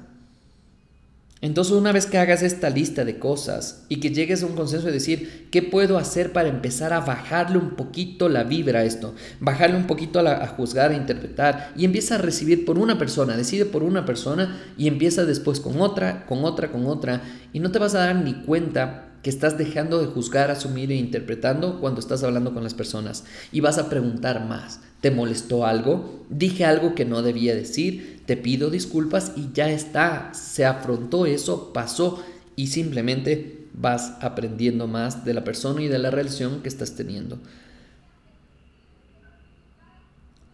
Entonces 1.43 1.75
una 1.75 1.93
vez 1.93 2.07
que 2.07 2.17
hagas 2.17 2.43
esta 2.43 2.71
lista 2.71 3.05
de 3.05 3.19
cosas 3.19 3.85
y 3.91 3.97
que 4.01 4.09
llegues 4.09 4.43
a 4.43 4.47
un 4.47 4.55
consenso 4.55 4.87
de 4.87 4.93
decir, 4.93 5.49
¿qué 5.51 5.63
puedo 5.63 5.99
hacer 5.99 6.33
para 6.33 6.49
empezar 6.49 6.95
a 6.95 7.01
bajarle 7.01 7.59
un 7.59 7.77
poquito 7.77 8.31
la 8.31 8.43
vibra 8.43 8.81
a 8.81 8.85
esto? 8.85 9.15
Bajarle 9.41 9.77
un 9.77 9.87
poquito 9.87 10.19
a, 10.21 10.47
juzgar, 10.47 10.93
a 10.93 10.97
interpretar 10.97 11.73
y 11.77 11.85
empieza 11.85 12.15
a 12.15 12.19
recibir 12.19 12.65
por 12.65 12.79
una 12.79 12.97
persona, 12.97 13.37
decide 13.37 13.67
por 13.67 13.83
una 13.83 14.07
persona 14.07 14.59
y 14.79 14.89
empieza 14.89 15.27
después 15.27 15.61
con 15.61 15.83
otra, 15.83 16.25
con 16.25 16.43
otra, 16.43 16.73
con 16.73 16.87
otra 16.87 17.23
y 17.53 17.61
no 17.61 17.71
te 17.71 17.79
vas 17.79 17.95
a 17.95 18.07
dar 18.07 18.17
ni 18.17 18.33
cuenta 18.33 19.13
que 19.23 19.29
estás 19.29 19.59
dejando 19.59 20.01
de 20.01 20.07
juzgar, 20.07 20.51
asumir 20.51 20.91
e 20.91 20.95
interpretando 20.95 21.81
cuando 21.81 22.01
estás 22.01 22.23
hablando 22.23 22.55
con 22.55 22.63
las 22.63 22.75
personas 22.75 23.25
y 23.53 23.61
vas 23.61 23.77
a 23.77 23.91
preguntar 23.91 24.47
más. 24.47 24.81
¿Te 25.01 25.11
molestó 25.11 25.67
algo? 25.67 26.25
¿Dije 26.31 26.65
algo 26.65 26.95
que 26.95 27.05
no 27.05 27.23
debía 27.23 27.55
decir? 27.55 28.16
Te 28.27 28.37
pido 28.37 28.71
disculpas 28.71 29.33
y 29.37 29.51
ya 29.53 29.71
está. 29.71 30.33
Se 30.35 30.65
afrontó 30.65 31.27
eso, 31.27 31.73
pasó 31.73 32.23
y 32.57 32.69
simplemente 32.69 33.69
vas 33.73 34.15
aprendiendo 34.21 34.87
más 34.87 35.25
de 35.25 35.35
la 35.35 35.45
persona 35.45 35.83
y 35.83 35.89
de 35.89 35.99
la 35.99 36.11
relación 36.11 36.63
que 36.63 36.69
estás 36.69 36.95
teniendo. 36.95 37.39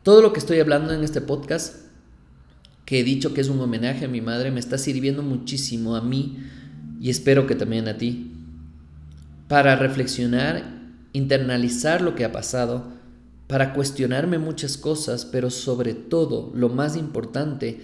Todo 0.03 0.21
lo 0.21 0.33
que 0.33 0.41
estoy 0.41 0.59
hablando 0.59 0.93
en 0.93 1.05
este 1.05 1.21
podcast, 1.21 1.77
que 2.85 3.01
he 3.01 3.05
dicho 3.05 3.33
que 3.33 3.41
es 3.41 3.49
un 3.49 3.61
homenaje 3.61 4.05
a 4.05 4.09
mi 4.09 4.21
madre, 4.21 4.51
me 4.51 4.59
está 4.61 4.77
sirviendo 4.77 5.23
muchísimo 5.23 5.95
a 5.95 6.01
mí 6.01 6.39
y 7.01 7.11
espero 7.11 7.47
que 7.47 7.55
también 7.55 7.89
a 7.89 7.97
ti 7.97 8.33
para 9.53 9.77
reflexionar, 9.77 10.65
internalizar 11.13 12.01
lo 12.01 12.15
que 12.15 12.25
ha 12.25 12.33
pasado, 12.33 12.91
para 13.53 13.75
cuestionarme 13.75 14.39
muchas 14.39 14.79
cosas, 14.79 15.27
pero 15.27 15.51
sobre 15.51 15.93
todo, 15.93 16.51
lo 16.55 16.71
más 16.71 16.97
importante, 16.97 17.81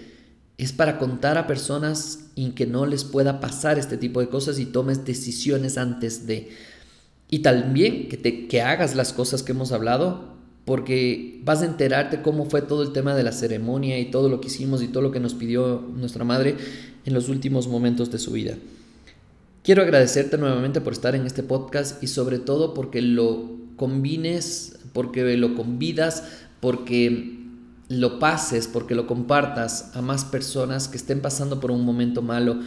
es 0.57 0.73
para 0.73 0.97
contar 0.97 1.37
a 1.37 1.47
personas 1.47 2.31
en 2.37 2.55
que 2.55 2.67
no 2.67 2.87
les 2.87 3.05
pueda 3.05 3.39
pasar 3.39 3.79
este 3.79 3.99
tipo 3.99 4.21
de 4.21 4.31
cosas 4.31 4.59
y 4.59 4.65
tomes 4.65 5.05
decisiones 5.05 5.77
antes 5.77 6.27
de. 6.27 6.49
Y 7.29 7.41
también 7.41 8.09
que, 8.09 8.17
te, 8.17 8.49
que 8.49 8.63
hagas 8.63 8.95
las 8.95 9.13
cosas 9.13 9.43
que 9.43 9.53
hemos 9.53 9.71
hablado, 9.71 10.39
porque 10.65 11.43
vas 11.45 11.61
a 11.61 11.67
enterarte 11.67 12.23
cómo 12.23 12.47
fue 12.47 12.63
todo 12.63 12.83
el 12.83 12.95
tema 12.95 13.15
de 13.15 13.25
la 13.25 13.33
ceremonia 13.33 13.99
y 13.99 14.11
todo 14.11 14.31
lo 14.31 14.41
que 14.41 14.49
hicimos 14.49 14.81
y 14.81 14.89
todo 14.89 15.03
lo 15.03 15.13
que 15.13 15.21
nos 15.21 15.35
pidió 15.35 15.87
nuestra 15.95 16.25
madre 16.25 16.57
en 17.05 17.13
los 17.13 17.29
últimos 17.29 17.69
momentos 17.69 18.11
de 18.11 18.19
su 18.19 18.33
vida. 18.33 18.55
Quiero 19.63 19.83
agradecerte 19.83 20.39
nuevamente 20.39 20.81
por 20.81 20.95
estar 20.95 21.15
en 21.15 21.27
este 21.27 21.43
podcast 21.43 22.03
y 22.03 22.07
sobre 22.07 22.39
todo 22.39 22.73
porque 22.73 23.03
lo 23.03 23.58
combines, 23.79 24.79
porque 24.93 25.39
lo 25.39 25.55
convidas, 25.55 26.25
porque 26.61 27.39
lo 27.89 28.19
pases, 28.19 28.69
porque 28.69 28.95
lo 28.95 29.07
compartas 29.07 29.97
a 29.97 30.03
más 30.03 30.27
personas 30.27 30.89
que 30.89 30.99
estén 30.99 31.23
pasando 31.23 31.61
por 31.61 31.71
un 31.71 31.87
momento 31.87 32.21
malo 32.21 32.59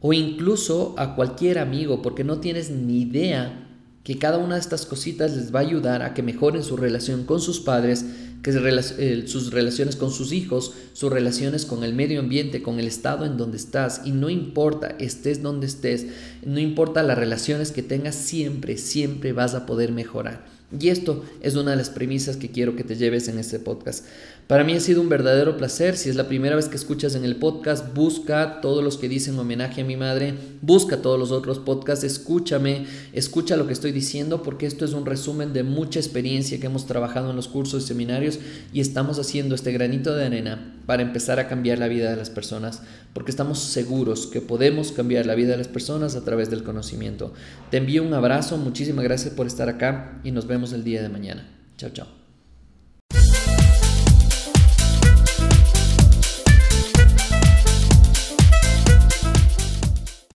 o 0.00 0.12
incluso 0.12 0.94
a 0.98 1.14
cualquier 1.14 1.58
amigo, 1.58 2.02
porque 2.02 2.24
no 2.24 2.38
tienes 2.38 2.70
ni 2.70 3.00
idea 3.00 3.66
que 4.02 4.18
cada 4.18 4.36
una 4.36 4.56
de 4.56 4.60
estas 4.60 4.84
cositas 4.84 5.34
les 5.34 5.54
va 5.54 5.60
a 5.60 5.62
ayudar 5.62 6.02
a 6.02 6.12
que 6.12 6.22
mejoren 6.22 6.62
su 6.62 6.76
relación 6.76 7.24
con 7.24 7.40
sus 7.40 7.60
padres, 7.60 8.04
que 8.44 8.50
eh, 8.50 9.24
sus 9.26 9.52
relaciones 9.52 9.96
con 9.96 10.10
sus 10.10 10.32
hijos, 10.32 10.74
sus 10.92 11.10
relaciones 11.10 11.64
con 11.64 11.82
el 11.82 11.94
medio 11.94 12.20
ambiente, 12.20 12.60
con 12.60 12.78
el 12.78 12.86
estado 12.86 13.24
en 13.24 13.38
donde 13.38 13.56
estás. 13.56 14.02
Y 14.04 14.12
no 14.12 14.28
importa, 14.28 14.94
estés 14.98 15.42
donde 15.42 15.66
estés, 15.66 16.08
no 16.44 16.60
importa 16.60 17.02
las 17.02 17.16
relaciones 17.16 17.72
que 17.72 17.82
tengas, 17.82 18.14
siempre, 18.14 18.76
siempre 18.76 19.32
vas 19.32 19.54
a 19.54 19.64
poder 19.64 19.92
mejorar. 19.92 20.44
Y 20.80 20.88
esto 20.88 21.24
es 21.40 21.54
una 21.54 21.72
de 21.72 21.76
las 21.76 21.90
premisas 21.90 22.36
que 22.36 22.50
quiero 22.50 22.74
que 22.74 22.84
te 22.84 22.96
lleves 22.96 23.28
en 23.28 23.38
este 23.38 23.58
podcast. 23.58 24.06
Para 24.46 24.62
mí 24.62 24.74
ha 24.74 24.80
sido 24.80 25.00
un 25.00 25.08
verdadero 25.08 25.56
placer. 25.56 25.96
Si 25.96 26.10
es 26.10 26.16
la 26.16 26.28
primera 26.28 26.56
vez 26.56 26.68
que 26.68 26.76
escuchas 26.76 27.14
en 27.14 27.24
el 27.24 27.36
podcast, 27.36 27.94
busca 27.94 28.60
todos 28.60 28.84
los 28.84 28.98
que 28.98 29.08
dicen 29.08 29.38
homenaje 29.38 29.80
a 29.80 29.84
mi 29.84 29.96
madre, 29.96 30.34
busca 30.60 30.98
todos 30.98 31.18
los 31.18 31.30
otros 31.30 31.58
podcasts, 31.60 32.04
escúchame, 32.04 32.86
escucha 33.12 33.56
lo 33.56 33.66
que 33.66 33.72
estoy 33.72 33.92
diciendo 33.92 34.42
porque 34.42 34.66
esto 34.66 34.84
es 34.84 34.92
un 34.92 35.06
resumen 35.06 35.52
de 35.52 35.62
mucha 35.62 35.98
experiencia 35.98 36.60
que 36.60 36.66
hemos 36.66 36.86
trabajado 36.86 37.30
en 37.30 37.36
los 37.36 37.48
cursos 37.48 37.84
y 37.84 37.86
seminarios 37.86 38.38
y 38.72 38.80
estamos 38.80 39.18
haciendo 39.18 39.54
este 39.54 39.72
granito 39.72 40.14
de 40.14 40.26
arena 40.26 40.74
para 40.86 41.02
empezar 41.02 41.40
a 41.40 41.48
cambiar 41.48 41.78
la 41.78 41.88
vida 41.88 42.10
de 42.10 42.16
las 42.16 42.28
personas, 42.28 42.82
porque 43.14 43.30
estamos 43.30 43.60
seguros 43.60 44.26
que 44.26 44.42
podemos 44.42 44.92
cambiar 44.92 45.24
la 45.24 45.34
vida 45.34 45.52
de 45.52 45.56
las 45.56 45.68
personas 45.68 46.16
a 46.16 46.24
través 46.24 46.50
del 46.50 46.62
conocimiento. 46.62 47.32
Te 47.70 47.78
envío 47.78 48.02
un 48.02 48.12
abrazo, 48.12 48.58
muchísimas 48.58 49.04
gracias 49.04 49.32
por 49.32 49.46
estar 49.46 49.70
acá 49.70 50.20
y 50.24 50.30
nos 50.30 50.46
vemos 50.54 50.72
el 50.72 50.84
día 50.84 51.02
de 51.02 51.08
mañana. 51.08 51.42
Chao, 51.76 51.90
chao. 51.90 52.23